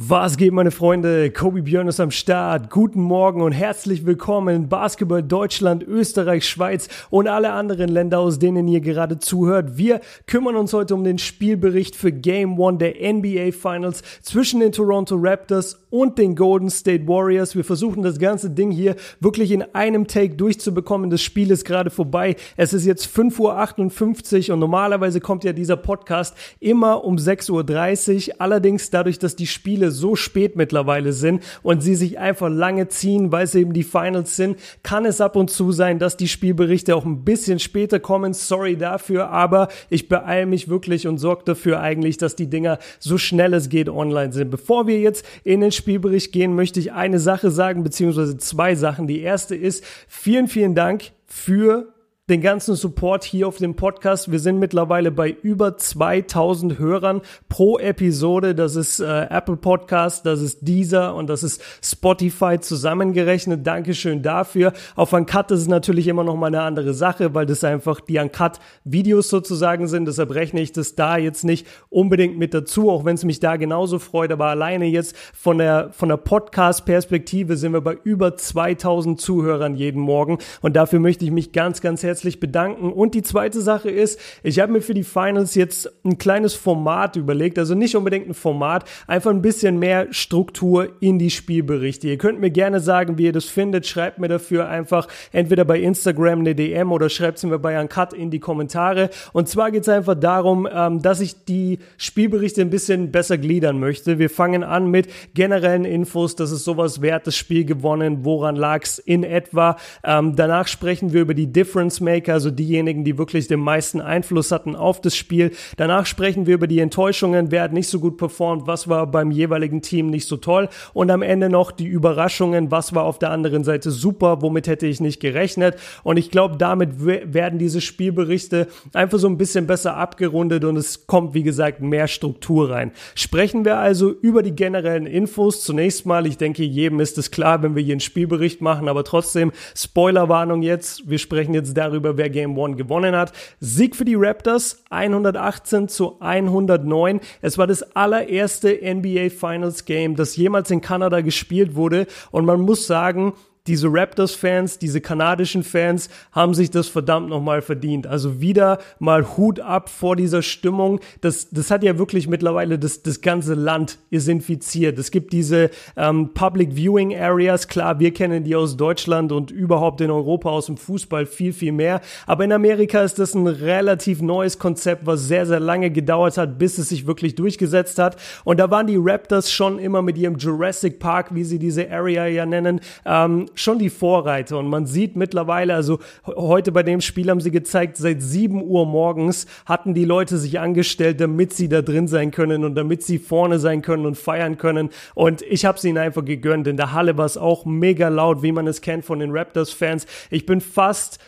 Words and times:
Was 0.00 0.36
geht, 0.36 0.52
meine 0.52 0.70
Freunde? 0.70 1.28
Kobe 1.32 1.62
Björn 1.62 1.88
ist 1.88 1.98
am 1.98 2.12
Start. 2.12 2.70
Guten 2.70 3.02
Morgen 3.02 3.42
und 3.42 3.50
herzlich 3.50 4.06
willkommen 4.06 4.54
in 4.54 4.68
Basketball 4.68 5.24
Deutschland, 5.24 5.82
Österreich, 5.82 6.48
Schweiz 6.48 6.86
und 7.10 7.26
alle 7.26 7.50
anderen 7.50 7.88
Länder, 7.88 8.20
aus 8.20 8.38
denen 8.38 8.68
ihr 8.68 8.80
gerade 8.80 9.18
zuhört. 9.18 9.76
Wir 9.76 10.00
kümmern 10.28 10.54
uns 10.54 10.72
heute 10.72 10.94
um 10.94 11.02
den 11.02 11.18
Spielbericht 11.18 11.96
für 11.96 12.12
Game 12.12 12.62
1 12.62 12.78
der 12.78 13.12
NBA 13.12 13.50
Finals 13.50 14.04
zwischen 14.22 14.60
den 14.60 14.70
Toronto 14.70 15.16
Raptors 15.18 15.87
und 15.90 16.18
den 16.18 16.36
Golden 16.36 16.70
State 16.70 17.06
Warriors. 17.06 17.56
Wir 17.56 17.64
versuchen 17.64 18.02
das 18.02 18.18
ganze 18.18 18.50
Ding 18.50 18.70
hier 18.70 18.96
wirklich 19.20 19.50
in 19.50 19.62
einem 19.74 20.06
Take 20.06 20.34
durchzubekommen. 20.34 21.10
Das 21.10 21.22
Spiel 21.22 21.50
ist 21.50 21.64
gerade 21.64 21.90
vorbei. 21.90 22.36
Es 22.56 22.72
ist 22.72 22.84
jetzt 22.84 23.06
5.58 23.06 24.48
Uhr 24.48 24.54
und 24.54 24.60
normalerweise 24.60 25.20
kommt 25.20 25.44
ja 25.44 25.52
dieser 25.52 25.76
Podcast 25.76 26.34
immer 26.60 27.04
um 27.04 27.16
6.30 27.16 28.28
Uhr. 28.28 28.34
Allerdings 28.38 28.90
dadurch, 28.90 29.18
dass 29.18 29.36
die 29.36 29.46
Spiele 29.46 29.90
so 29.90 30.16
spät 30.16 30.56
mittlerweile 30.56 31.12
sind 31.12 31.42
und 31.62 31.82
sie 31.82 31.94
sich 31.94 32.18
einfach 32.18 32.50
lange 32.50 32.88
ziehen, 32.88 33.32
weil 33.32 33.44
es 33.44 33.54
eben 33.54 33.72
die 33.72 33.84
Finals 33.84 34.36
sind, 34.36 34.58
kann 34.82 35.04
es 35.04 35.20
ab 35.20 35.36
und 35.36 35.50
zu 35.50 35.72
sein, 35.72 35.98
dass 35.98 36.16
die 36.16 36.28
Spielberichte 36.28 36.94
auch 36.94 37.04
ein 37.04 37.24
bisschen 37.24 37.58
später 37.58 38.00
kommen. 38.00 38.34
Sorry 38.34 38.76
dafür, 38.76 39.30
aber 39.30 39.68
ich 39.90 40.08
beeile 40.08 40.46
mich 40.46 40.68
wirklich 40.68 41.06
und 41.06 41.18
sorge 41.18 41.44
dafür 41.44 41.80
eigentlich, 41.80 42.18
dass 42.18 42.36
die 42.36 42.48
Dinger 42.48 42.78
so 42.98 43.18
schnell 43.18 43.54
es 43.54 43.68
geht 43.68 43.88
online 43.88 44.32
sind. 44.32 44.50
Bevor 44.50 44.86
wir 44.86 45.00
jetzt 45.00 45.24
in 45.44 45.60
den 45.60 45.72
Spielbericht 45.78 46.32
gehen, 46.32 46.54
möchte 46.54 46.78
ich 46.78 46.92
eine 46.92 47.18
Sache 47.18 47.50
sagen, 47.50 47.82
beziehungsweise 47.82 48.36
zwei 48.36 48.74
Sachen. 48.74 49.06
Die 49.06 49.20
erste 49.20 49.56
ist, 49.56 49.82
vielen, 50.06 50.48
vielen 50.48 50.74
Dank 50.74 51.12
für 51.26 51.94
den 52.28 52.42
ganzen 52.42 52.74
Support 52.74 53.24
hier 53.24 53.48
auf 53.48 53.56
dem 53.56 53.74
Podcast. 53.74 54.30
Wir 54.30 54.38
sind 54.38 54.58
mittlerweile 54.58 55.10
bei 55.10 55.30
über 55.30 55.78
2000 55.78 56.78
Hörern 56.78 57.22
pro 57.48 57.78
Episode. 57.78 58.54
Das 58.54 58.76
ist 58.76 59.00
äh, 59.00 59.26
Apple 59.30 59.56
Podcast, 59.56 60.26
das 60.26 60.42
ist 60.42 60.68
Deezer 60.68 61.14
und 61.14 61.28
das 61.28 61.42
ist 61.42 61.62
Spotify 61.82 62.60
zusammengerechnet. 62.60 63.66
Dankeschön 63.66 64.22
dafür. 64.22 64.74
Auf 64.94 65.14
Uncut 65.14 65.50
ist 65.52 65.60
es 65.60 65.68
natürlich 65.68 66.06
immer 66.06 66.22
noch 66.22 66.36
mal 66.36 66.48
eine 66.48 66.60
andere 66.60 66.92
Sache, 66.92 67.34
weil 67.34 67.46
das 67.46 67.64
einfach 67.64 68.00
die 68.00 68.18
Uncut 68.18 68.60
Videos 68.84 69.30
sozusagen 69.30 69.88
sind. 69.88 70.06
Deshalb 70.06 70.34
rechne 70.34 70.60
ich 70.60 70.72
das 70.72 70.94
da 70.94 71.16
jetzt 71.16 71.44
nicht 71.44 71.66
unbedingt 71.88 72.36
mit 72.36 72.52
dazu, 72.52 72.90
auch 72.90 73.06
wenn 73.06 73.14
es 73.14 73.24
mich 73.24 73.40
da 73.40 73.56
genauso 73.56 73.98
freut. 73.98 74.32
Aber 74.32 74.46
alleine 74.46 74.84
jetzt 74.84 75.16
von 75.32 75.56
der, 75.56 75.92
von 75.92 76.10
der 76.10 76.18
Podcast-Perspektive 76.18 77.56
sind 77.56 77.72
wir 77.72 77.80
bei 77.80 77.96
über 78.04 78.36
2000 78.36 79.18
Zuhörern 79.18 79.74
jeden 79.76 80.02
Morgen. 80.02 80.36
Und 80.60 80.76
dafür 80.76 81.00
möchte 81.00 81.24
ich 81.24 81.30
mich 81.30 81.52
ganz, 81.52 81.80
ganz 81.80 82.02
herzlich 82.02 82.17
herzlich 82.18 82.40
bedanken. 82.40 82.92
Und 82.92 83.14
die 83.14 83.22
zweite 83.22 83.60
Sache 83.60 83.90
ist, 83.90 84.18
ich 84.42 84.58
habe 84.58 84.72
mir 84.72 84.80
für 84.80 84.92
die 84.92 85.04
Finals 85.04 85.54
jetzt 85.54 85.88
ein 86.04 86.18
kleines 86.18 86.54
Format 86.54 87.14
überlegt. 87.14 87.60
Also 87.60 87.76
nicht 87.76 87.94
unbedingt 87.94 88.28
ein 88.28 88.34
Format, 88.34 88.84
einfach 89.06 89.30
ein 89.30 89.40
bisschen 89.40 89.78
mehr 89.78 90.08
Struktur 90.10 90.88
in 90.98 91.20
die 91.20 91.30
Spielberichte. 91.30 92.08
Ihr 92.08 92.18
könnt 92.18 92.40
mir 92.40 92.50
gerne 92.50 92.80
sagen, 92.80 93.18
wie 93.18 93.26
ihr 93.26 93.32
das 93.32 93.44
findet. 93.44 93.86
Schreibt 93.86 94.18
mir 94.18 94.26
dafür 94.26 94.68
einfach 94.68 95.06
entweder 95.30 95.64
bei 95.64 95.78
Instagram 95.78 96.40
eine 96.40 96.56
DM 96.56 96.90
oder 96.90 97.08
schreibt 97.08 97.38
es 97.38 97.44
mir 97.44 97.60
bei 97.60 97.80
Uncut 97.80 98.12
in 98.14 98.32
die 98.32 98.40
Kommentare. 98.40 99.10
Und 99.32 99.48
zwar 99.48 99.70
geht 99.70 99.82
es 99.82 99.88
einfach 99.88 100.16
darum, 100.16 100.68
ähm, 100.72 101.00
dass 101.00 101.20
ich 101.20 101.44
die 101.44 101.78
Spielberichte 101.98 102.62
ein 102.62 102.70
bisschen 102.70 103.12
besser 103.12 103.38
gliedern 103.38 103.78
möchte. 103.78 104.18
Wir 104.18 104.28
fangen 104.28 104.64
an 104.64 104.90
mit 104.90 105.06
generellen 105.34 105.84
Infos. 105.84 106.34
Das 106.34 106.50
ist 106.50 106.64
sowas 106.64 107.00
wert, 107.00 107.28
das 107.28 107.36
Spiel 107.36 107.64
gewonnen. 107.64 108.24
Woran 108.24 108.56
lag 108.56 108.82
es 108.82 108.98
in 108.98 109.22
etwa? 109.22 109.76
Ähm, 110.02 110.34
danach 110.34 110.66
sprechen 110.66 111.12
wir 111.12 111.20
über 111.20 111.34
die 111.34 111.52
Difference 111.52 112.00
Maker, 112.08 112.32
also 112.32 112.50
diejenigen, 112.50 113.04
die 113.04 113.18
wirklich 113.18 113.48
den 113.48 113.60
meisten 113.60 114.00
Einfluss 114.00 114.50
hatten 114.50 114.74
auf 114.74 115.00
das 115.00 115.14
Spiel. 115.14 115.52
Danach 115.76 116.06
sprechen 116.06 116.46
wir 116.46 116.54
über 116.54 116.66
die 116.66 116.80
Enttäuschungen, 116.80 117.50
wer 117.50 117.62
hat 117.62 117.72
nicht 117.72 117.88
so 117.88 118.00
gut 118.00 118.16
performt, 118.16 118.66
was 118.66 118.88
war 118.88 119.06
beim 119.06 119.30
jeweiligen 119.30 119.82
Team 119.82 120.08
nicht 120.08 120.26
so 120.26 120.36
toll 120.36 120.68
und 120.94 121.10
am 121.10 121.22
Ende 121.22 121.48
noch 121.48 121.70
die 121.70 121.86
Überraschungen, 121.86 122.70
was 122.70 122.94
war 122.94 123.04
auf 123.04 123.18
der 123.18 123.30
anderen 123.30 123.64
Seite 123.64 123.90
super, 123.90 124.40
womit 124.40 124.66
hätte 124.68 124.86
ich 124.86 125.00
nicht 125.00 125.20
gerechnet 125.20 125.76
und 126.02 126.16
ich 126.16 126.30
glaube, 126.30 126.56
damit 126.56 127.04
werden 127.04 127.58
diese 127.58 127.80
Spielberichte 127.80 128.68
einfach 128.94 129.18
so 129.18 129.28
ein 129.28 129.38
bisschen 129.38 129.66
besser 129.66 129.96
abgerundet 129.96 130.64
und 130.64 130.76
es 130.76 131.06
kommt, 131.06 131.34
wie 131.34 131.42
gesagt, 131.42 131.80
mehr 131.80 132.08
Struktur 132.08 132.70
rein. 132.70 132.92
Sprechen 133.14 133.64
wir 133.64 133.78
also 133.78 134.10
über 134.10 134.42
die 134.42 134.54
generellen 134.54 135.06
Infos. 135.06 135.64
Zunächst 135.64 136.06
mal, 136.06 136.26
ich 136.26 136.38
denke, 136.38 136.62
jedem 136.64 137.00
ist 137.00 137.18
es 137.18 137.30
klar, 137.30 137.62
wenn 137.62 137.74
wir 137.74 137.82
hier 137.82 137.94
einen 137.94 138.00
Spielbericht 138.00 138.60
machen, 138.60 138.88
aber 138.88 139.04
trotzdem 139.04 139.52
Spoilerwarnung 139.74 140.62
jetzt. 140.62 141.08
Wir 141.08 141.18
sprechen 141.18 141.54
jetzt 141.54 141.76
darüber, 141.76 141.97
darüber, 141.98 142.16
wer 142.16 142.30
Game 142.30 142.56
One 142.56 142.76
gewonnen 142.76 143.16
hat. 143.16 143.32
Sieg 143.60 143.96
für 143.96 144.04
die 144.04 144.14
Raptors 144.14 144.84
118 144.90 145.88
zu 145.88 146.20
109. 146.20 147.20
Es 147.42 147.58
war 147.58 147.66
das 147.66 147.82
allererste 147.96 148.78
NBA 148.82 149.30
Finals 149.30 149.84
Game, 149.84 150.16
das 150.16 150.36
jemals 150.36 150.70
in 150.70 150.80
Kanada 150.80 151.20
gespielt 151.20 151.74
wurde 151.74 152.06
und 152.30 152.44
man 152.44 152.60
muss 152.60 152.86
sagen, 152.86 153.32
diese 153.68 153.88
Raptors-Fans, 153.90 154.78
diese 154.78 155.00
kanadischen 155.00 155.62
Fans 155.62 156.08
haben 156.32 156.54
sich 156.54 156.70
das 156.70 156.88
verdammt 156.88 157.28
nochmal 157.28 157.62
verdient. 157.62 158.06
Also 158.06 158.40
wieder 158.40 158.78
mal 158.98 159.36
Hut 159.36 159.60
ab 159.60 159.88
vor 159.88 160.16
dieser 160.16 160.42
Stimmung. 160.42 161.00
Das, 161.20 161.50
das 161.50 161.70
hat 161.70 161.82
ja 161.82 161.98
wirklich 161.98 162.28
mittlerweile 162.28 162.78
das, 162.78 163.02
das 163.02 163.20
ganze 163.20 163.54
Land 163.54 163.98
ist 164.10 164.28
infiziert. 164.28 164.98
Es 164.98 165.10
gibt 165.10 165.32
diese 165.32 165.70
ähm, 165.96 166.30
Public 166.34 166.74
Viewing 166.74 167.14
Areas. 167.16 167.68
Klar, 167.68 168.00
wir 168.00 168.12
kennen 168.12 168.44
die 168.44 168.56
aus 168.56 168.76
Deutschland 168.76 169.32
und 169.32 169.50
überhaupt 169.50 170.00
in 170.00 170.10
Europa 170.10 170.48
aus 170.50 170.66
dem 170.66 170.76
Fußball 170.76 171.26
viel, 171.26 171.52
viel 171.52 171.72
mehr. 171.72 172.00
Aber 172.26 172.44
in 172.44 172.52
Amerika 172.52 173.02
ist 173.02 173.18
das 173.18 173.34
ein 173.34 173.46
relativ 173.46 174.22
neues 174.22 174.58
Konzept, 174.58 175.06
was 175.06 175.28
sehr, 175.28 175.46
sehr 175.46 175.60
lange 175.60 175.90
gedauert 175.90 176.38
hat, 176.38 176.58
bis 176.58 176.78
es 176.78 176.88
sich 176.88 177.06
wirklich 177.06 177.34
durchgesetzt 177.34 177.98
hat. 177.98 178.16
Und 178.44 178.58
da 178.58 178.70
waren 178.70 178.86
die 178.86 178.98
Raptors 178.98 179.50
schon 179.50 179.78
immer 179.78 180.02
mit 180.02 180.16
ihrem 180.16 180.36
Jurassic 180.36 180.98
Park, 180.98 181.34
wie 181.34 181.44
sie 181.44 181.58
diese 181.58 181.90
Area 181.90 182.26
ja 182.26 182.46
nennen, 182.46 182.80
ähm, 183.04 183.46
schon 183.60 183.78
die 183.78 183.90
Vorreiter 183.90 184.58
und 184.58 184.68
man 184.68 184.86
sieht 184.86 185.16
mittlerweile, 185.16 185.74
also 185.74 185.98
heute 186.26 186.72
bei 186.72 186.82
dem 186.82 187.00
Spiel 187.00 187.30
haben 187.30 187.40
sie 187.40 187.50
gezeigt, 187.50 187.96
seit 187.96 188.22
7 188.22 188.62
Uhr 188.62 188.86
morgens 188.86 189.46
hatten 189.66 189.94
die 189.94 190.04
Leute 190.04 190.38
sich 190.38 190.60
angestellt, 190.60 191.20
damit 191.20 191.52
sie 191.52 191.68
da 191.68 191.82
drin 191.82 192.08
sein 192.08 192.30
können 192.30 192.64
und 192.64 192.74
damit 192.74 193.02
sie 193.02 193.18
vorne 193.18 193.58
sein 193.58 193.82
können 193.82 194.06
und 194.06 194.16
feiern 194.16 194.58
können 194.58 194.90
und 195.14 195.42
ich 195.42 195.64
habe 195.64 195.78
es 195.78 195.84
ihnen 195.84 195.98
einfach 195.98 196.24
gegönnt. 196.24 196.66
In 196.66 196.76
der 196.76 196.92
Halle 196.92 197.16
war 197.16 197.26
es 197.26 197.36
auch 197.36 197.64
mega 197.64 198.08
laut, 198.08 198.42
wie 198.42 198.52
man 198.52 198.66
es 198.66 198.80
kennt 198.80 199.04
von 199.04 199.18
den 199.18 199.30
Raptors-Fans. 199.30 200.06
Ich 200.30 200.46
bin 200.46 200.60
fast 200.60 201.18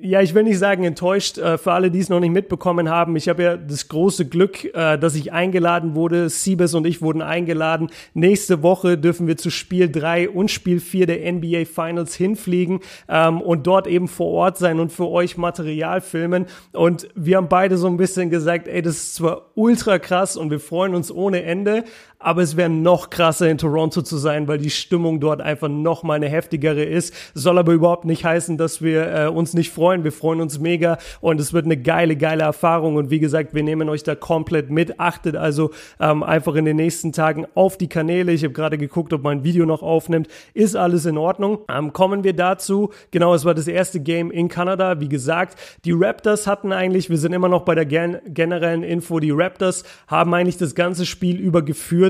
ja, 0.00 0.20
ich 0.20 0.34
will 0.34 0.42
nicht 0.42 0.58
sagen 0.58 0.84
enttäuscht. 0.84 1.38
Äh, 1.38 1.58
für 1.58 1.72
alle, 1.72 1.90
die 1.90 1.98
es 1.98 2.08
noch 2.08 2.20
nicht 2.20 2.32
mitbekommen 2.32 2.88
haben, 2.88 3.16
ich 3.16 3.28
habe 3.28 3.42
ja 3.42 3.56
das 3.56 3.88
große 3.88 4.26
Glück, 4.26 4.64
äh, 4.74 4.98
dass 4.98 5.14
ich 5.14 5.32
eingeladen 5.32 5.94
wurde. 5.94 6.28
Siebes 6.28 6.74
und 6.74 6.86
ich 6.86 7.00
wurden 7.00 7.22
eingeladen. 7.22 7.90
Nächste 8.12 8.62
Woche 8.62 8.98
dürfen 8.98 9.26
wir 9.26 9.36
zu 9.36 9.50
Spiel 9.50 9.90
3 9.90 10.28
und 10.28 10.50
Spiel 10.50 10.80
4 10.80 11.06
der 11.06 11.32
NBA 11.32 11.64
Finals 11.64 12.14
hinfliegen 12.14 12.80
ähm, 13.08 13.40
und 13.40 13.66
dort 13.66 13.86
eben 13.86 14.08
vor 14.08 14.30
Ort 14.32 14.58
sein 14.58 14.80
und 14.80 14.92
für 14.92 15.08
euch 15.08 15.36
Material 15.36 16.00
filmen. 16.00 16.46
Und 16.72 17.08
wir 17.14 17.38
haben 17.38 17.48
beide 17.48 17.76
so 17.78 17.86
ein 17.86 17.96
bisschen 17.96 18.30
gesagt, 18.30 18.68
ey, 18.68 18.82
das 18.82 18.96
ist 18.96 19.14
zwar 19.14 19.50
ultra 19.54 19.98
krass 19.98 20.36
und 20.36 20.50
wir 20.50 20.60
freuen 20.60 20.94
uns 20.94 21.10
ohne 21.10 21.44
Ende, 21.44 21.84
aber 22.24 22.42
es 22.42 22.56
wäre 22.56 22.70
noch 22.70 23.10
krasser 23.10 23.50
in 23.50 23.58
Toronto 23.58 24.00
zu 24.00 24.16
sein, 24.16 24.48
weil 24.48 24.58
die 24.58 24.70
Stimmung 24.70 25.20
dort 25.20 25.42
einfach 25.42 25.68
noch 25.68 26.02
mal 26.02 26.14
eine 26.14 26.28
heftigere 26.28 26.82
ist. 26.82 27.14
Soll 27.34 27.58
aber 27.58 27.72
überhaupt 27.72 28.06
nicht 28.06 28.24
heißen, 28.24 28.56
dass 28.56 28.80
wir 28.80 29.14
äh, 29.14 29.28
uns 29.28 29.52
nicht 29.52 29.70
freuen. 29.70 30.04
Wir 30.04 30.12
freuen 30.12 30.40
uns 30.40 30.58
mega 30.58 30.96
und 31.20 31.38
es 31.38 31.52
wird 31.52 31.66
eine 31.66 31.76
geile, 31.76 32.16
geile 32.16 32.44
Erfahrung. 32.44 32.96
Und 32.96 33.10
wie 33.10 33.20
gesagt, 33.20 33.54
wir 33.54 33.62
nehmen 33.62 33.90
euch 33.90 34.04
da 34.04 34.14
komplett 34.14 34.70
mit. 34.70 34.98
Achtet 34.98 35.36
also 35.36 35.70
ähm, 36.00 36.22
einfach 36.22 36.54
in 36.54 36.64
den 36.64 36.76
nächsten 36.76 37.12
Tagen 37.12 37.46
auf 37.54 37.76
die 37.76 37.88
Kanäle. 37.88 38.32
Ich 38.32 38.42
habe 38.42 38.54
gerade 38.54 38.78
geguckt, 38.78 39.12
ob 39.12 39.22
mein 39.22 39.44
Video 39.44 39.66
noch 39.66 39.82
aufnimmt. 39.82 40.28
Ist 40.54 40.76
alles 40.76 41.04
in 41.04 41.18
Ordnung. 41.18 41.58
Ähm, 41.68 41.92
kommen 41.92 42.24
wir 42.24 42.32
dazu. 42.32 42.90
Genau, 43.10 43.34
es 43.34 43.44
war 43.44 43.54
das 43.54 43.68
erste 43.68 44.00
Game 44.00 44.30
in 44.30 44.48
Kanada. 44.48 44.98
Wie 44.98 45.10
gesagt, 45.10 45.58
die 45.84 45.92
Raptors 45.92 46.46
hatten 46.46 46.72
eigentlich, 46.72 47.10
wir 47.10 47.18
sind 47.18 47.34
immer 47.34 47.50
noch 47.50 47.66
bei 47.66 47.74
der 47.74 47.84
gen 47.84 48.18
generellen 48.26 48.82
Info, 48.82 49.20
die 49.20 49.30
Raptors 49.30 49.84
haben 50.06 50.32
eigentlich 50.32 50.56
das 50.56 50.74
ganze 50.74 51.04
Spiel 51.04 51.38
über 51.38 51.60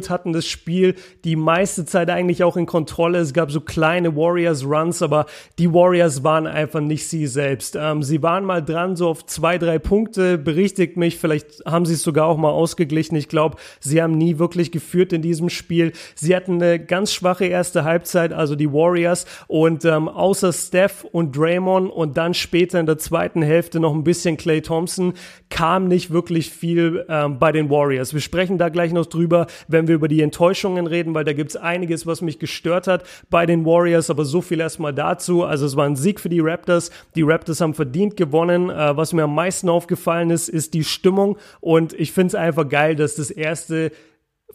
geführt, 0.05 0.11
hatten 0.11 0.33
das 0.33 0.47
Spiel 0.47 0.95
die 1.25 1.37
meiste 1.37 1.85
Zeit 1.85 2.11
eigentlich 2.11 2.45
auch 2.45 2.57
in 2.57 2.67
Kontrolle. 2.67 3.19
Es 3.19 3.33
gab 3.33 3.51
so 3.51 3.61
kleine 3.61 4.15
Warriors-Runs, 4.15 5.03
aber 5.03 5.27
die 5.59 5.73
Warriors 5.73 6.23
waren 6.23 6.47
einfach 6.47 6.81
nicht 6.81 7.09
sie 7.09 7.27
selbst. 7.27 7.77
Ähm, 7.77 8.03
sie 8.03 8.23
waren 8.23 8.45
mal 8.45 8.63
dran, 8.63 8.97
so 8.97 9.09
auf 9.09 9.27
zwei, 9.27 9.59
drei 9.59 9.79
Punkte, 9.79 10.39
berichtigt 10.39 10.97
mich, 10.97 11.19
vielleicht 11.19 11.65
haben 11.67 11.87
sie 11.87 11.95
es 11.95 12.03
sogar 12.03 12.27
auch 12.27 12.37
mal 12.37 12.51
ausgeglichen. 12.51 13.17
Ich 13.17 13.29
glaube, 13.29 13.57
sie 13.81 14.03
haben 14.03 14.17
nie 14.17 14.39
wirklich 14.39 14.71
geführt 14.71 15.13
in 15.13 15.23
diesem 15.23 15.49
Spiel. 15.49 15.93
Sie 16.15 16.35
hatten 16.35 16.63
eine 16.63 16.79
ganz 16.79 17.13
schwache 17.13 17.47
erste 17.47 17.85
Halbzeit, 17.85 18.33
also 18.33 18.55
die 18.57 18.73
Warriors, 18.73 19.27
und 19.47 19.85
ähm, 19.85 20.09
außer 20.09 20.53
Steph 20.53 21.05
und 21.05 21.37
Draymond 21.37 21.91
und 21.91 22.17
dann 22.17 22.35
später 22.35 22.81
in 22.81 22.87
der 22.87 22.99
zweiten 22.99 23.43
Hälfte 23.43 23.81
noch 23.81 23.95
ein 23.95 24.05
bisschen 24.05 24.37
Clay 24.37 24.61
Thompson, 24.61 25.15
kam 25.51 25.89
nicht 25.89 26.11
wirklich 26.11 26.51
viel 26.51 27.05
ähm, 27.09 27.39
bei 27.39 27.53
den 27.53 27.71
Warriors. 27.71 28.13
Wir 28.13 28.21
sprechen 28.21 28.59
da 28.59 28.69
gleich 28.69 28.93
noch 28.93 29.07
drüber, 29.07 29.47
wenn 29.69 29.89
wir 29.89 29.94
wir 29.95 29.97
über 29.97 30.09
die 30.09 30.23
Enttäuschungen 30.23 30.87
reden, 30.87 31.15
weil 31.15 31.25
da 31.25 31.33
gibt 31.33 31.51
es 31.51 31.57
einiges, 31.57 32.07
was 32.07 32.21
mich 32.21 32.39
gestört 32.39 32.87
hat 32.87 33.05
bei 33.31 33.47
den 33.47 33.65
Warriors, 33.65 34.11
aber 34.11 34.25
so 34.25 34.41
viel 34.41 34.61
erstmal 34.61 34.93
dazu. 34.93 35.45
Also 35.45 35.67
es 35.67 35.77
war 35.77 35.87
ein 35.87 35.97
Sieg 35.97 36.21
für 36.21 36.29
die 36.29 36.41
Raptors. 36.41 36.91
Die 37.15 37.23
Raptors 37.23 37.61
haben 37.61 37.75
verdient 37.75 38.17
gewonnen. 38.17 38.71
Äh, 38.71 38.97
was 38.97 39.13
mir 39.13 39.25
am 39.25 39.35
meisten 39.35 39.69
aufgefallen 39.69 40.31
ist, 40.31 40.49
ist 40.49 40.75
die 40.75 40.85
Stimmung 40.85 41.39
und 41.61 41.93
ich 41.93 42.13
finde 42.13 42.29
es 42.29 42.35
einfach 42.35 42.69
geil, 42.69 42.97
dass 42.97 43.15
das 43.15 43.31
erste 43.31 43.93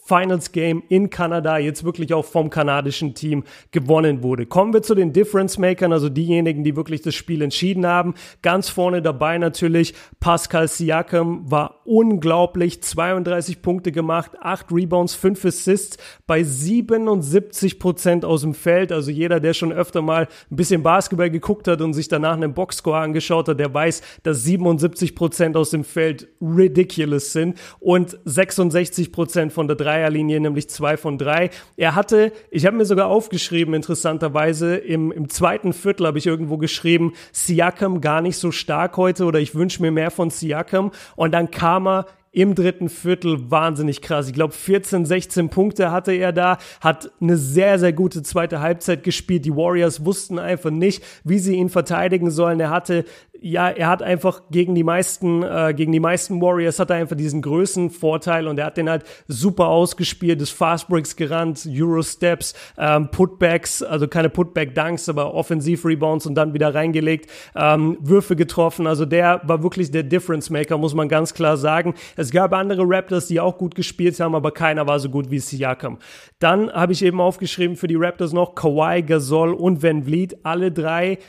Finals 0.09 0.51
Game 0.51 0.81
in 0.89 1.11
Kanada 1.11 1.59
jetzt 1.59 1.83
wirklich 1.83 2.15
auch 2.15 2.25
vom 2.25 2.49
kanadischen 2.49 3.13
Team 3.13 3.43
gewonnen 3.69 4.23
wurde. 4.23 4.47
Kommen 4.47 4.73
wir 4.73 4.81
zu 4.81 4.95
den 4.95 5.13
Difference 5.13 5.59
Makern, 5.59 5.93
also 5.93 6.09
diejenigen, 6.09 6.63
die 6.63 6.75
wirklich 6.75 7.01
das 7.01 7.13
Spiel 7.13 7.43
entschieden 7.43 7.85
haben. 7.85 8.15
Ganz 8.41 8.69
vorne 8.69 9.03
dabei 9.03 9.37
natürlich 9.37 9.93
Pascal 10.19 10.67
Siakam 10.67 11.49
war 11.51 11.81
unglaublich, 11.85 12.81
32 12.81 13.61
Punkte 13.61 13.91
gemacht, 13.91 14.31
8 14.41 14.71
Rebounds, 14.71 15.13
5 15.13 15.45
Assists 15.45 15.97
bei 16.25 16.43
77 16.43 17.77
Prozent 17.77 18.25
aus 18.25 18.41
dem 18.41 18.55
Feld. 18.55 18.91
Also 18.91 19.11
jeder, 19.11 19.39
der 19.39 19.53
schon 19.53 19.71
öfter 19.71 20.01
mal 20.01 20.27
ein 20.49 20.55
bisschen 20.55 20.81
Basketball 20.81 21.29
geguckt 21.29 21.67
hat 21.67 21.81
und 21.81 21.93
sich 21.93 22.07
danach 22.07 22.33
einen 22.33 22.55
Boxscore 22.55 22.97
angeschaut 22.97 23.47
hat, 23.47 23.59
der 23.59 23.71
weiß, 23.71 24.01
dass 24.23 24.43
77 24.43 25.13
Prozent 25.13 25.55
aus 25.55 25.69
dem 25.69 25.83
Feld 25.83 26.27
ridiculous 26.41 27.31
sind 27.31 27.59
und 27.79 28.17
66 28.25 29.11
Prozent 29.11 29.53
von 29.53 29.67
der 29.67 29.75
Dreierlinie, 29.99 30.39
nämlich 30.39 30.69
zwei 30.69 30.97
von 30.97 31.17
drei. 31.17 31.49
Er 31.75 31.95
hatte, 31.95 32.31
ich 32.51 32.65
habe 32.65 32.77
mir 32.77 32.85
sogar 32.85 33.07
aufgeschrieben, 33.07 33.73
interessanterweise, 33.73 34.75
im, 34.77 35.11
im 35.11 35.29
zweiten 35.29 35.73
Viertel 35.73 36.07
habe 36.07 36.17
ich 36.17 36.25
irgendwo 36.25 36.57
geschrieben, 36.57 37.13
Siakam 37.31 38.01
gar 38.01 38.21
nicht 38.21 38.37
so 38.37 38.51
stark 38.51 38.95
heute 38.97 39.25
oder 39.25 39.39
ich 39.39 39.55
wünsche 39.55 39.81
mir 39.81 39.91
mehr 39.91 40.11
von 40.11 40.29
Siakam. 40.29 40.91
Und 41.15 41.33
dann 41.33 41.51
kam 41.51 41.87
er 41.87 42.05
im 42.31 42.55
dritten 42.55 42.89
Viertel 42.89 43.49
wahnsinnig 43.49 44.01
krass. 44.01 44.27
Ich 44.27 44.33
glaube, 44.33 44.53
14, 44.53 45.05
16 45.05 45.49
Punkte 45.49 45.91
hatte 45.91 46.11
er 46.13 46.31
da, 46.31 46.57
hat 46.81 47.11
eine 47.19 47.37
sehr, 47.37 47.79
sehr 47.79 47.93
gute 47.93 48.21
zweite 48.23 48.61
Halbzeit 48.61 49.03
gespielt. 49.03 49.45
Die 49.45 49.55
Warriors 49.55 50.05
wussten 50.05 50.37
einfach 50.39 50.69
nicht, 50.69 51.03
wie 51.23 51.39
sie 51.39 51.55
ihn 51.55 51.69
verteidigen 51.69 52.31
sollen. 52.31 52.59
Er 52.59 52.69
hatte 52.69 53.05
ja, 53.41 53.69
er 53.69 53.87
hat 53.87 54.03
einfach 54.03 54.41
gegen 54.51 54.75
die 54.75 54.83
meisten, 54.83 55.43
äh, 55.43 55.73
gegen 55.75 55.91
die 55.91 55.99
meisten 55.99 56.41
Warriors 56.41 56.79
hat 56.79 56.89
er 56.89 56.97
einfach 56.97 57.15
diesen 57.15 57.41
Größenvorteil 57.41 58.47
und 58.47 58.59
er 58.59 58.65
hat 58.65 58.77
den 58.77 58.89
halt 58.89 59.03
super 59.27 59.67
ausgespielt, 59.67 60.41
ist 60.41 60.51
Fastbreaks 60.51 61.15
gerannt, 61.15 61.67
Euro-Steps, 61.69 62.53
ähm, 62.77 63.09
Putbacks, 63.11 63.81
also 63.81 64.07
keine 64.07 64.29
Putback-Dunks, 64.29 65.07
aber 65.09 65.33
Offensiv-Rebounds 65.33 66.25
und 66.25 66.35
dann 66.35 66.53
wieder 66.53 66.73
reingelegt, 66.75 67.29
ähm, 67.55 67.97
Würfe 68.01 68.35
getroffen. 68.35 68.87
Also 68.87 69.05
der 69.05 69.41
war 69.45 69.63
wirklich 69.63 69.91
der 69.91 70.03
Difference-Maker, 70.03 70.77
muss 70.77 70.93
man 70.93 71.07
ganz 71.07 71.33
klar 71.33 71.55
sagen. 71.57 71.93
Es 72.19 72.31
gab 72.31 72.51
andere 72.51 72.83
Raptors, 72.85 73.27
die 73.27 73.39
auch 73.39 73.57
gut 73.57 73.75
gespielt 73.75 74.19
haben, 74.19 74.35
aber 74.35 74.51
keiner 74.51 74.85
war 74.85 74.99
so 74.99 75.07
gut 75.07 75.31
wie 75.31 75.39
Siakam. 75.39 75.99
Dann 76.39 76.69
habe 76.69 76.91
ich 76.91 77.01
eben 77.01 77.21
aufgeschrieben 77.21 77.77
für 77.77 77.87
die 77.87 77.95
Raptors 77.95 78.33
noch 78.33 78.55
Kawhi, 78.55 79.03
Gasol 79.03 79.53
und 79.53 79.81
Van 79.81 80.03
Vliet, 80.03 80.35
alle 80.43 80.69
drei 80.69 81.19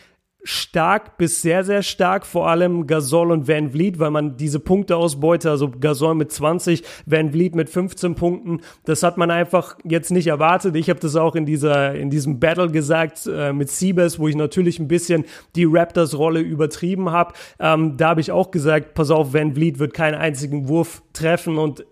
stark 0.43 1.19
bis 1.19 1.43
sehr, 1.43 1.65
sehr 1.65 1.83
stark, 1.83 2.25
vor 2.25 2.49
allem 2.49 2.87
Gasol 2.87 3.31
und 3.31 3.49
Van 3.49 3.71
Vliet, 3.71 3.99
weil 3.99 4.11
man 4.11 4.37
diese 4.37 4.61
Punkteausbeute, 4.61 5.51
also 5.51 5.71
Gasol 5.71 6.15
mit 6.15 6.33
20, 6.33 6.83
Van 7.07 7.33
Vliet 7.33 7.55
mit 7.55 7.69
15 7.69 8.15
Punkten, 8.15 8.61
das 8.85 9.03
hat 9.03 9.19
man 9.19 9.31
einfach 9.31 9.77
jetzt 9.85 10.11
nicht 10.11 10.29
erwartet. 10.29 10.77
Ich 10.77 10.89
habe 10.89 11.01
das 11.01 11.17
auch 11.17 11.37
in 11.37 11.47
dieser, 11.47 11.95
in 11.95 12.11
diesem 12.11 12.41
Battle 12.41 12.71
gesagt 12.71 13.29
äh, 13.31 13.53
mit 13.53 13.71
Siebes, 13.71 14.19
wo 14.19 14.29
ich 14.29 14.37
natürlich 14.37 14.79
ein 14.79 14.89
bisschen 14.89 15.25
die 15.57 15.67
Raptors-Rolle 15.69 16.41
übertrieben 16.41 17.11
habe. 17.11 17.35
Ähm, 17.59 17.97
da 17.97 18.11
habe 18.11 18.21
ich 18.21 18.33
auch 18.33 18.51
gesagt, 18.51 18.95
pass 18.95 19.11
auf, 19.11 19.35
Van 19.35 19.55
Vliet 19.55 19.79
wird 19.79 19.95
keinen 19.95 20.15
einzigen 20.15 20.69
Wurf 20.69 21.03
treffen 21.13 21.59
und 21.59 21.85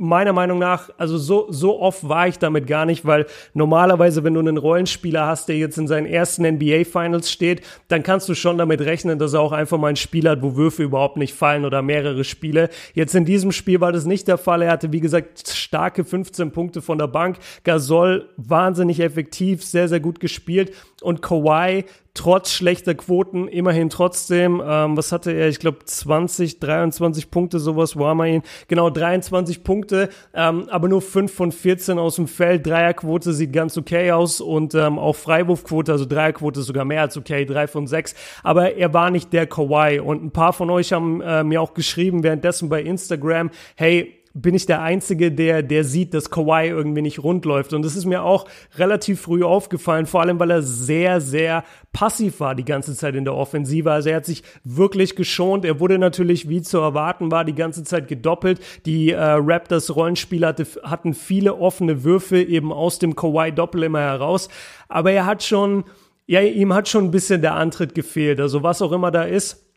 meiner 0.00 0.32
Meinung 0.32 0.58
nach, 0.58 0.88
also 0.96 1.18
so, 1.18 1.46
so 1.50 1.78
oft 1.78 2.08
war 2.08 2.26
ich 2.26 2.38
damit 2.38 2.66
gar 2.66 2.86
nicht, 2.86 3.04
weil 3.04 3.26
normalerweise, 3.52 4.24
wenn 4.24 4.32
du 4.32 4.40
einen 4.40 4.56
Rollenspieler 4.56 5.26
hast, 5.26 5.48
der 5.48 5.58
jetzt 5.58 5.76
in 5.76 5.86
seinen 5.86 6.06
ersten 6.06 6.42
NBA 6.42 6.84
Finals 6.84 7.30
steht, 7.30 7.60
dann 7.88 8.02
kannst 8.02 8.26
du 8.28 8.34
schon 8.34 8.56
damit 8.56 8.80
rechnen, 8.80 9.18
dass 9.18 9.34
er 9.34 9.40
auch 9.40 9.52
einfach 9.52 9.76
mal 9.76 9.88
ein 9.88 9.96
Spiel 9.96 10.26
hat, 10.26 10.42
wo 10.42 10.56
Würfe 10.56 10.82
überhaupt 10.82 11.18
nicht 11.18 11.34
fallen 11.34 11.66
oder 11.66 11.82
mehrere 11.82 12.24
Spiele. 12.24 12.70
Jetzt 12.94 13.14
in 13.14 13.26
diesem 13.26 13.52
Spiel 13.52 13.82
war 13.82 13.92
das 13.92 14.06
nicht 14.06 14.26
der 14.26 14.38
Fall. 14.38 14.62
Er 14.62 14.72
hatte, 14.72 14.90
wie 14.90 15.00
gesagt, 15.00 15.46
starke 15.48 16.02
15 16.02 16.50
Punkte 16.50 16.80
von 16.80 16.96
der 16.96 17.06
Bank. 17.06 17.36
Gasol 17.64 18.30
wahnsinnig 18.38 19.00
effektiv, 19.00 19.62
sehr, 19.62 19.88
sehr 19.88 20.00
gut 20.00 20.18
gespielt 20.18 20.72
und 21.02 21.22
Kawhi 21.22 21.84
trotz 22.14 22.50
schlechter 22.50 22.94
Quoten 22.94 23.48
immerhin 23.48 23.88
trotzdem, 23.88 24.62
ähm, 24.64 24.96
was 24.96 25.12
hatte 25.12 25.30
er? 25.30 25.48
Ich 25.48 25.60
glaube 25.60 25.84
20, 25.84 26.58
23 26.58 27.30
Punkte, 27.30 27.60
sowas, 27.60 27.96
wo 27.96 28.06
haben 28.06 28.18
wir 28.18 28.26
ihn? 28.26 28.42
Genau, 28.68 28.90
23 28.90 29.62
Punkte, 29.62 30.08
ähm, 30.34 30.68
aber 30.70 30.88
nur 30.88 31.02
5 31.02 31.32
von 31.32 31.52
14 31.52 31.98
aus 31.98 32.16
dem 32.16 32.26
Feld. 32.26 32.66
Dreierquote 32.66 33.32
sieht 33.32 33.52
ganz 33.52 33.78
okay 33.78 34.12
aus 34.12 34.40
und 34.40 34.74
ähm, 34.74 34.98
auch 34.98 35.14
Freiwurfquote, 35.14 35.92
also 35.92 36.04
Dreierquote 36.04 36.60
ist 36.60 36.66
sogar 36.66 36.84
mehr 36.84 37.02
als 37.02 37.16
okay, 37.16 37.44
3 37.44 37.68
von 37.68 37.86
6. 37.86 38.14
Aber 38.42 38.74
er 38.74 38.92
war 38.92 39.10
nicht 39.10 39.32
der 39.32 39.46
Kawhi 39.46 40.00
und 40.00 40.24
ein 40.24 40.30
paar 40.32 40.52
von 40.52 40.68
euch 40.70 40.92
haben 40.92 41.20
äh, 41.20 41.44
mir 41.44 41.62
auch 41.62 41.74
geschrieben 41.74 42.22
währenddessen 42.22 42.68
bei 42.68 42.82
Instagram, 42.82 43.50
hey, 43.76 44.19
bin 44.32 44.54
ich 44.54 44.66
der 44.66 44.80
Einzige, 44.80 45.32
der, 45.32 45.62
der 45.62 45.82
sieht, 45.82 46.14
dass 46.14 46.30
Kawhi 46.30 46.68
irgendwie 46.68 47.02
nicht 47.02 47.22
rund 47.22 47.44
läuft. 47.44 47.72
Und 47.72 47.82
das 47.82 47.96
ist 47.96 48.04
mir 48.04 48.22
auch 48.22 48.46
relativ 48.76 49.20
früh 49.20 49.42
aufgefallen, 49.42 50.06
vor 50.06 50.20
allem 50.20 50.38
weil 50.38 50.50
er 50.50 50.62
sehr, 50.62 51.20
sehr 51.20 51.64
passiv 51.92 52.38
war 52.38 52.54
die 52.54 52.64
ganze 52.64 52.94
Zeit 52.94 53.16
in 53.16 53.24
der 53.24 53.34
Offensive. 53.34 53.90
Also 53.90 54.10
er 54.10 54.16
hat 54.16 54.26
sich 54.26 54.44
wirklich 54.62 55.16
geschont. 55.16 55.64
Er 55.64 55.80
wurde 55.80 55.98
natürlich, 55.98 56.48
wie 56.48 56.62
zu 56.62 56.78
erwarten 56.78 57.32
war, 57.32 57.44
die 57.44 57.54
ganze 57.54 57.82
Zeit 57.82 58.06
gedoppelt. 58.06 58.60
Die 58.86 59.10
äh, 59.10 59.18
Raptors 59.20 59.94
Rollenspieler 59.94 60.48
hatte, 60.48 60.66
hatten 60.84 61.14
viele 61.14 61.56
offene 61.56 62.04
Würfe 62.04 62.40
eben 62.40 62.72
aus 62.72 63.00
dem 63.00 63.16
Kawhi 63.16 63.50
Doppel 63.50 63.82
immer 63.82 64.00
heraus. 64.00 64.48
Aber 64.88 65.10
er 65.10 65.26
hat 65.26 65.42
schon, 65.42 65.84
ja, 66.26 66.40
ihm 66.40 66.72
hat 66.72 66.88
schon 66.88 67.04
ein 67.06 67.10
bisschen 67.10 67.42
der 67.42 67.54
Antritt 67.54 67.96
gefehlt. 67.96 68.40
Also 68.40 68.62
was 68.62 68.80
auch 68.80 68.92
immer 68.92 69.10
da 69.10 69.24
ist 69.24 69.69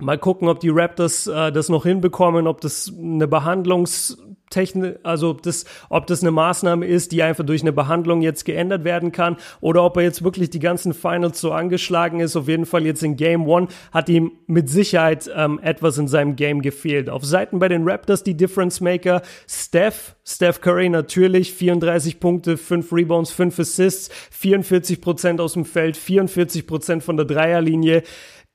Mal 0.00 0.16
gucken, 0.18 0.48
ob 0.48 0.60
die 0.60 0.70
Raptors 0.70 1.26
äh, 1.26 1.52
das 1.52 1.68
noch 1.68 1.84
hinbekommen, 1.84 2.46
ob 2.46 2.62
das 2.62 2.90
eine 2.98 3.28
Behandlungstechnik, 3.28 4.98
also 5.02 5.28
ob 5.28 5.42
das, 5.42 5.66
ob 5.90 6.06
das 6.06 6.22
eine 6.22 6.30
Maßnahme 6.30 6.86
ist, 6.86 7.12
die 7.12 7.22
einfach 7.22 7.44
durch 7.44 7.60
eine 7.60 7.72
Behandlung 7.72 8.22
jetzt 8.22 8.46
geändert 8.46 8.84
werden 8.84 9.12
kann, 9.12 9.36
oder 9.60 9.84
ob 9.84 9.98
er 9.98 10.02
jetzt 10.04 10.24
wirklich 10.24 10.48
die 10.48 10.58
ganzen 10.58 10.94
Finals 10.94 11.40
so 11.40 11.52
angeschlagen 11.52 12.20
ist. 12.20 12.34
Auf 12.34 12.48
jeden 12.48 12.64
Fall 12.64 12.86
jetzt 12.86 13.02
in 13.02 13.16
Game 13.16 13.46
One 13.46 13.68
hat 13.92 14.08
ihm 14.08 14.32
mit 14.46 14.70
Sicherheit 14.70 15.30
ähm, 15.34 15.60
etwas 15.62 15.98
in 15.98 16.08
seinem 16.08 16.34
Game 16.34 16.62
gefehlt. 16.62 17.10
Auf 17.10 17.24
Seiten 17.26 17.58
bei 17.58 17.68
den 17.68 17.86
Raptors 17.86 18.22
die 18.22 18.36
Difference 18.36 18.80
Maker 18.80 19.20
Steph, 19.46 20.16
Steph 20.24 20.62
Curry 20.62 20.88
natürlich 20.88 21.52
34 21.52 22.20
Punkte, 22.20 22.56
5 22.56 22.90
Rebounds, 22.90 23.32
5 23.32 23.58
Assists, 23.58 24.08
44 24.30 25.02
Prozent 25.02 25.42
aus 25.42 25.52
dem 25.52 25.66
Feld, 25.66 25.98
44 25.98 26.66
Prozent 26.66 27.02
von 27.02 27.18
der 27.18 27.26
Dreierlinie. 27.26 28.02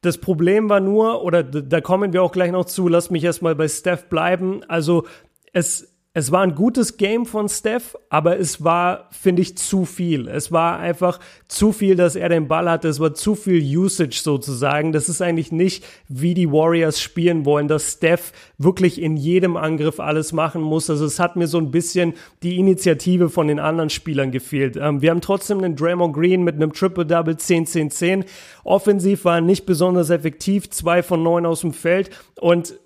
Das 0.05 0.19
Problem 0.19 0.69
war 0.69 0.81
nur, 0.81 1.23
oder 1.23 1.41
da 1.41 1.81
kommen 1.81 2.13
wir 2.13 2.21
auch 2.21 2.31
gleich 2.31 2.51
noch 2.51 2.65
zu, 2.65 2.87
lass 2.87 3.09
mich 3.09 3.23
erstmal 3.23 3.55
bei 3.55 3.67
Steph 3.67 4.07
bleiben. 4.07 4.63
Also 4.67 5.07
es, 5.51 5.94
es 6.17 6.31
war 6.31 6.43
ein 6.43 6.55
gutes 6.55 6.95
Game 6.95 7.25
von 7.25 7.49
Steph, 7.49 7.97
aber 8.09 8.39
es 8.39 8.63
war, 8.63 9.09
finde 9.11 9.41
ich, 9.41 9.57
zu 9.57 9.83
viel. 9.83 10.29
Es 10.29 10.49
war 10.49 10.79
einfach 10.79 11.19
zu 11.49 11.73
viel, 11.73 11.97
dass 11.97 12.15
er 12.15 12.29
den 12.29 12.47
Ball 12.47 12.69
hatte. 12.69 12.87
Es 12.87 13.01
war 13.01 13.13
zu 13.13 13.35
viel 13.35 13.61
Usage 13.77 14.21
sozusagen. 14.23 14.93
Das 14.93 15.09
ist 15.09 15.21
eigentlich 15.21 15.51
nicht, 15.51 15.83
wie 16.07 16.33
die 16.33 16.49
Warriors 16.49 17.01
spielen 17.01 17.43
wollen, 17.43 17.67
dass 17.67 17.91
Steph 17.91 18.31
wirklich 18.57 19.01
in 19.01 19.17
jedem 19.17 19.57
Angriff 19.57 19.99
alles 19.99 20.31
machen 20.31 20.61
muss. 20.61 20.89
Also 20.89 21.03
es 21.03 21.19
hat 21.19 21.35
mir 21.35 21.47
so 21.47 21.57
ein 21.57 21.69
bisschen 21.69 22.13
die 22.43 22.59
Initiative 22.59 23.29
von 23.29 23.49
den 23.49 23.59
anderen 23.59 23.89
Spielern 23.89 24.31
gefehlt. 24.31 24.77
Ähm, 24.77 25.01
wir 25.01 25.11
haben 25.11 25.19
trotzdem 25.19 25.57
einen 25.57 25.75
Draymond 25.75 26.15
Green 26.15 26.43
mit 26.43 26.55
einem 26.55 26.71
Triple-Double 26.71 27.33
10-10-10. 27.33 28.23
Offensiv 28.63 29.25
war 29.25 29.41
nicht 29.41 29.65
besonders 29.65 30.09
effektiv. 30.11 30.69
Zwei 30.69 31.03
von 31.03 31.21
neun 31.21 31.45
aus 31.45 31.59
dem 31.59 31.73
Feld. 31.73 32.09
Und 32.39 32.79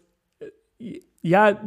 äh, 0.80 1.02
ja, 1.22 1.62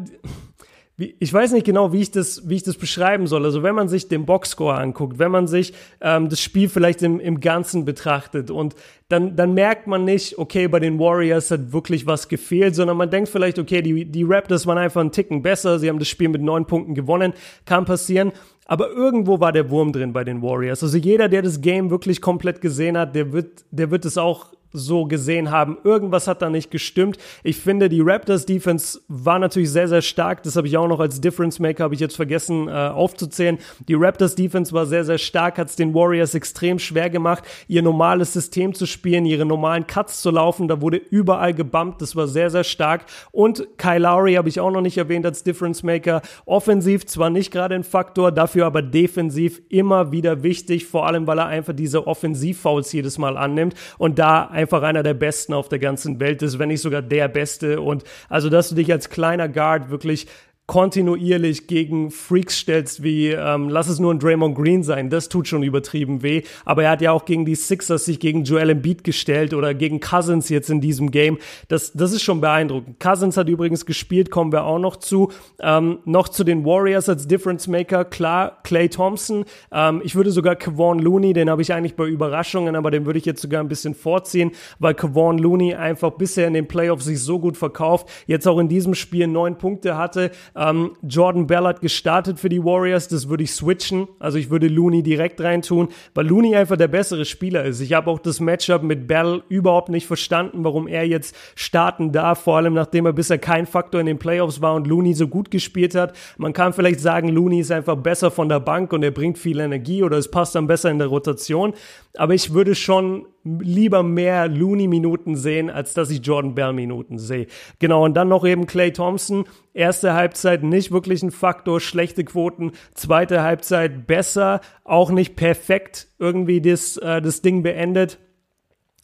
ich 0.98 1.32
weiß 1.32 1.52
nicht 1.52 1.64
genau, 1.64 1.92
wie 1.92 2.02
ich 2.02 2.10
das, 2.10 2.48
wie 2.48 2.56
ich 2.56 2.62
das 2.62 2.76
beschreiben 2.76 3.26
soll. 3.26 3.44
Also 3.44 3.62
wenn 3.62 3.74
man 3.74 3.88
sich 3.88 4.08
den 4.08 4.26
Boxscore 4.26 4.74
anguckt, 4.74 5.18
wenn 5.18 5.30
man 5.30 5.46
sich 5.46 5.72
ähm, 6.02 6.28
das 6.28 6.40
Spiel 6.40 6.68
vielleicht 6.68 7.02
im, 7.02 7.18
im 7.18 7.40
Ganzen 7.40 7.84
betrachtet 7.84 8.50
und 8.50 8.74
dann, 9.08 9.34
dann 9.34 9.54
merkt 9.54 9.86
man 9.86 10.04
nicht, 10.04 10.38
okay, 10.38 10.68
bei 10.68 10.80
den 10.80 10.98
Warriors 10.98 11.50
hat 11.50 11.72
wirklich 11.72 12.06
was 12.06 12.28
gefehlt, 12.28 12.74
sondern 12.74 12.98
man 12.98 13.10
denkt 13.10 13.30
vielleicht, 13.30 13.58
okay, 13.58 13.80
die, 13.80 14.04
die 14.04 14.22
Raptors 14.22 14.66
waren 14.66 14.78
einfach 14.78 15.00
einen 15.00 15.12
Ticken 15.12 15.42
besser, 15.42 15.78
sie 15.78 15.88
haben 15.88 15.98
das 15.98 16.08
Spiel 16.08 16.28
mit 16.28 16.42
neun 16.42 16.66
Punkten 16.66 16.94
gewonnen, 16.94 17.32
kann 17.64 17.84
passieren. 17.86 18.32
Aber 18.66 18.90
irgendwo 18.90 19.40
war 19.40 19.52
der 19.52 19.70
Wurm 19.70 19.92
drin 19.92 20.12
bei 20.12 20.24
den 20.24 20.40
Warriors. 20.40 20.82
Also 20.82 20.96
jeder, 20.98 21.28
der 21.28 21.42
das 21.42 21.60
Game 21.60 21.90
wirklich 21.90 22.20
komplett 22.20 22.60
gesehen 22.60 22.96
hat, 22.96 23.14
der 23.14 23.32
wird, 23.32 23.64
der 23.70 23.90
wird 23.90 24.04
es 24.04 24.18
auch 24.18 24.52
so 24.72 25.04
gesehen 25.04 25.50
haben. 25.50 25.78
Irgendwas 25.84 26.26
hat 26.26 26.42
da 26.42 26.50
nicht 26.50 26.70
gestimmt. 26.70 27.18
Ich 27.42 27.56
finde, 27.58 27.88
die 27.88 28.00
Raptors 28.00 28.46
Defense 28.46 29.00
war 29.08 29.38
natürlich 29.38 29.70
sehr, 29.70 29.88
sehr 29.88 30.02
stark. 30.02 30.42
Das 30.42 30.56
habe 30.56 30.66
ich 30.66 30.76
auch 30.76 30.88
noch 30.88 31.00
als 31.00 31.20
Difference 31.20 31.58
Maker, 31.58 31.84
habe 31.84 31.94
ich 31.94 32.00
jetzt 32.00 32.16
vergessen 32.16 32.68
äh, 32.68 32.72
aufzuzählen. 32.72 33.58
Die 33.88 33.94
Raptors 33.94 34.34
Defense 34.34 34.72
war 34.72 34.86
sehr, 34.86 35.04
sehr 35.04 35.18
stark, 35.18 35.58
hat 35.58 35.68
es 35.68 35.76
den 35.76 35.94
Warriors 35.94 36.34
extrem 36.34 36.78
schwer 36.78 37.10
gemacht, 37.10 37.44
ihr 37.68 37.82
normales 37.82 38.32
System 38.32 38.74
zu 38.74 38.86
spielen, 38.86 39.26
ihre 39.26 39.44
normalen 39.44 39.86
Cuts 39.86 40.22
zu 40.22 40.30
laufen. 40.30 40.68
Da 40.68 40.80
wurde 40.80 40.96
überall 40.96 41.54
gebumpt. 41.54 42.00
Das 42.02 42.16
war 42.16 42.28
sehr, 42.28 42.50
sehr 42.50 42.64
stark. 42.64 43.04
Und 43.30 43.66
Kyle 43.76 43.98
Lowry 43.98 44.34
habe 44.34 44.48
ich 44.48 44.60
auch 44.60 44.70
noch 44.70 44.80
nicht 44.80 44.98
erwähnt 44.98 45.26
als 45.26 45.42
Difference 45.42 45.82
Maker. 45.82 46.22
Offensiv 46.46 47.06
zwar 47.06 47.30
nicht 47.30 47.50
gerade 47.50 47.74
ein 47.74 47.84
Faktor, 47.84 48.32
dafür 48.32 48.66
aber 48.66 48.82
defensiv 48.82 49.62
immer 49.68 50.12
wieder 50.12 50.42
wichtig, 50.42 50.86
vor 50.86 51.06
allem 51.06 51.26
weil 51.26 51.38
er 51.38 51.46
einfach 51.46 51.72
diese 51.72 52.06
Offensivfouls 52.06 52.92
jedes 52.92 53.18
Mal 53.18 53.36
annimmt 53.36 53.74
und 53.98 54.18
da 54.18 54.48
einfach 54.62 54.82
einer 54.82 55.02
der 55.02 55.14
Besten 55.14 55.52
auf 55.52 55.68
der 55.68 55.78
ganzen 55.78 56.18
Welt 56.20 56.42
ist, 56.42 56.58
wenn 56.58 56.68
nicht 56.68 56.80
sogar 56.80 57.02
der 57.02 57.28
Beste. 57.28 57.80
Und 57.80 58.04
also, 58.28 58.48
dass 58.48 58.70
du 58.70 58.74
dich 58.74 58.90
als 58.90 59.10
kleiner 59.10 59.48
Guard 59.48 59.90
wirklich 59.90 60.26
kontinuierlich 60.72 61.66
gegen 61.66 62.10
Freaks 62.10 62.56
stellst, 62.60 63.02
wie 63.02 63.28
ähm, 63.28 63.68
lass 63.68 63.88
es 63.88 63.98
nur 63.98 64.10
ein 64.10 64.18
Draymond 64.18 64.56
Green 64.56 64.82
sein, 64.82 65.10
das 65.10 65.28
tut 65.28 65.46
schon 65.46 65.62
übertrieben 65.62 66.22
weh. 66.22 66.44
Aber 66.64 66.84
er 66.84 66.92
hat 66.92 67.02
ja 67.02 67.12
auch 67.12 67.26
gegen 67.26 67.44
die 67.44 67.56
Sixers 67.56 68.06
sich 68.06 68.18
gegen 68.18 68.44
Joel 68.44 68.70
Embiid 68.70 69.04
gestellt 69.04 69.52
oder 69.52 69.74
gegen 69.74 70.00
Cousins 70.00 70.48
jetzt 70.48 70.70
in 70.70 70.80
diesem 70.80 71.10
Game. 71.10 71.36
Das, 71.68 71.92
das 71.92 72.12
ist 72.12 72.22
schon 72.22 72.40
beeindruckend. 72.40 72.98
Cousins 73.00 73.36
hat 73.36 73.50
übrigens 73.50 73.84
gespielt, 73.84 74.30
kommen 74.30 74.50
wir 74.50 74.64
auch 74.64 74.78
noch 74.78 74.96
zu. 74.96 75.30
Ähm, 75.60 75.98
noch 76.06 76.30
zu 76.30 76.42
den 76.42 76.64
Warriors 76.64 77.06
als 77.06 77.28
Difference 77.28 77.68
Maker, 77.68 78.06
klar, 78.06 78.56
Clay 78.64 78.88
Thompson. 78.88 79.44
Ähm, 79.72 80.00
ich 80.02 80.14
würde 80.14 80.30
sogar 80.30 80.56
Kevon 80.56 81.00
Looney, 81.00 81.34
den 81.34 81.50
habe 81.50 81.60
ich 81.60 81.74
eigentlich 81.74 81.96
bei 81.96 82.06
Überraschungen, 82.06 82.76
aber 82.76 82.90
den 82.90 83.04
würde 83.04 83.18
ich 83.18 83.26
jetzt 83.26 83.42
sogar 83.42 83.62
ein 83.62 83.68
bisschen 83.68 83.94
vorziehen, 83.94 84.52
weil 84.78 84.94
Kevon 84.94 85.36
Looney 85.36 85.74
einfach 85.74 86.12
bisher 86.12 86.48
in 86.48 86.54
den 86.54 86.66
Playoffs 86.66 87.04
sich 87.04 87.20
so 87.20 87.38
gut 87.38 87.58
verkauft, 87.58 88.08
jetzt 88.26 88.48
auch 88.48 88.58
in 88.58 88.68
diesem 88.68 88.94
Spiel 88.94 89.26
neun 89.26 89.58
Punkte 89.58 89.98
hatte. 89.98 90.30
Ähm, 90.56 90.61
Jordan 91.02 91.46
Bell 91.46 91.64
hat 91.64 91.80
gestartet 91.80 92.38
für 92.38 92.48
die 92.48 92.62
Warriors, 92.62 93.08
das 93.08 93.28
würde 93.28 93.44
ich 93.44 93.52
switchen. 93.52 94.08
Also 94.18 94.38
ich 94.38 94.50
würde 94.50 94.68
Looney 94.68 95.02
direkt 95.02 95.40
reintun, 95.40 95.88
weil 96.14 96.26
Looney 96.26 96.54
einfach 96.54 96.76
der 96.76 96.88
bessere 96.88 97.24
Spieler 97.24 97.64
ist. 97.64 97.80
Ich 97.80 97.92
habe 97.92 98.10
auch 98.10 98.18
das 98.18 98.40
Matchup 98.40 98.82
mit 98.82 99.06
Bell 99.06 99.42
überhaupt 99.48 99.88
nicht 99.88 100.06
verstanden, 100.06 100.64
warum 100.64 100.88
er 100.88 101.06
jetzt 101.06 101.34
starten 101.54 102.12
darf, 102.12 102.40
vor 102.40 102.56
allem 102.56 102.74
nachdem 102.74 103.06
er 103.06 103.12
bisher 103.12 103.38
kein 103.38 103.66
Faktor 103.66 104.00
in 104.00 104.06
den 104.06 104.18
Playoffs 104.18 104.60
war 104.60 104.74
und 104.74 104.86
Looney 104.86 105.14
so 105.14 105.28
gut 105.28 105.50
gespielt 105.50 105.94
hat. 105.94 106.14
Man 106.36 106.52
kann 106.52 106.72
vielleicht 106.72 107.00
sagen, 107.00 107.28
Looney 107.28 107.60
ist 107.60 107.72
einfach 107.72 107.96
besser 107.96 108.30
von 108.30 108.48
der 108.48 108.60
Bank 108.60 108.92
und 108.92 109.02
er 109.02 109.10
bringt 109.10 109.38
viel 109.38 109.60
Energie 109.60 110.02
oder 110.02 110.18
es 110.18 110.30
passt 110.30 110.54
dann 110.54 110.66
besser 110.66 110.90
in 110.90 110.98
der 110.98 111.08
Rotation. 111.08 111.72
Aber 112.16 112.34
ich 112.34 112.52
würde 112.52 112.74
schon 112.74 113.26
lieber 113.44 114.02
mehr 114.02 114.48
Looney-Minuten 114.48 115.34
sehen, 115.34 115.70
als 115.70 115.94
dass 115.94 116.10
ich 116.10 116.24
Jordan 116.24 116.54
Bell-Minuten 116.54 117.18
sehe. 117.18 117.46
Genau, 117.78 118.04
und 118.04 118.14
dann 118.14 118.28
noch 118.28 118.44
eben 118.44 118.66
Clay 118.66 118.92
Thompson. 118.92 119.44
Erste 119.74 120.12
Halbzeit 120.12 120.51
nicht 120.60 120.92
wirklich 120.92 121.22
ein 121.22 121.30
Faktor, 121.30 121.80
schlechte 121.80 122.24
Quoten. 122.24 122.72
Zweite 122.94 123.42
Halbzeit 123.42 124.06
besser, 124.06 124.60
auch 124.84 125.10
nicht 125.10 125.36
perfekt 125.36 126.08
irgendwie 126.18 126.60
das, 126.60 126.96
äh, 126.98 127.22
das 127.22 127.42
Ding 127.42 127.62
beendet 127.62 128.18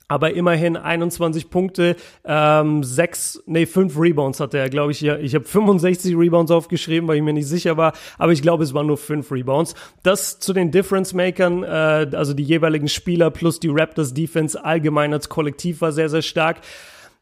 aber 0.08 0.32
immerhin 0.32 0.76
21 0.76 1.50
Punkte, 1.50 1.94
ähm, 2.24 2.82
sechs, 2.82 3.42
nee, 3.46 3.66
fünf 3.66 3.98
Rebounds 3.98 4.40
hatte 4.40 4.58
er, 4.58 4.70
glaube 4.70 4.92
ich. 4.92 5.02
Ja, 5.02 5.18
ich 5.18 5.34
habe 5.34 5.44
65 5.44 6.16
Rebounds 6.16 6.50
aufgeschrieben, 6.50 7.06
weil 7.06 7.18
ich 7.18 7.22
mir 7.22 7.34
nicht 7.34 7.46
sicher 7.46 7.76
war, 7.76 7.92
aber 8.16 8.32
ich 8.32 8.40
glaube, 8.40 8.64
es 8.64 8.72
waren 8.72 8.86
nur 8.86 8.96
fünf 8.96 9.30
Rebounds. 9.30 9.74
Das 10.02 10.40
zu 10.40 10.54
den 10.54 10.70
Difference 10.70 11.12
Makern, 11.12 11.62
äh, 11.62 12.08
also 12.14 12.32
die 12.32 12.42
jeweiligen 12.42 12.88
Spieler 12.88 13.30
plus 13.30 13.60
die 13.60 13.68
Raptors 13.68 14.14
Defense 14.14 14.64
allgemein 14.64 15.12
als 15.12 15.28
Kollektiv 15.28 15.82
war 15.82 15.92
sehr, 15.92 16.08
sehr 16.08 16.22
stark. 16.22 16.62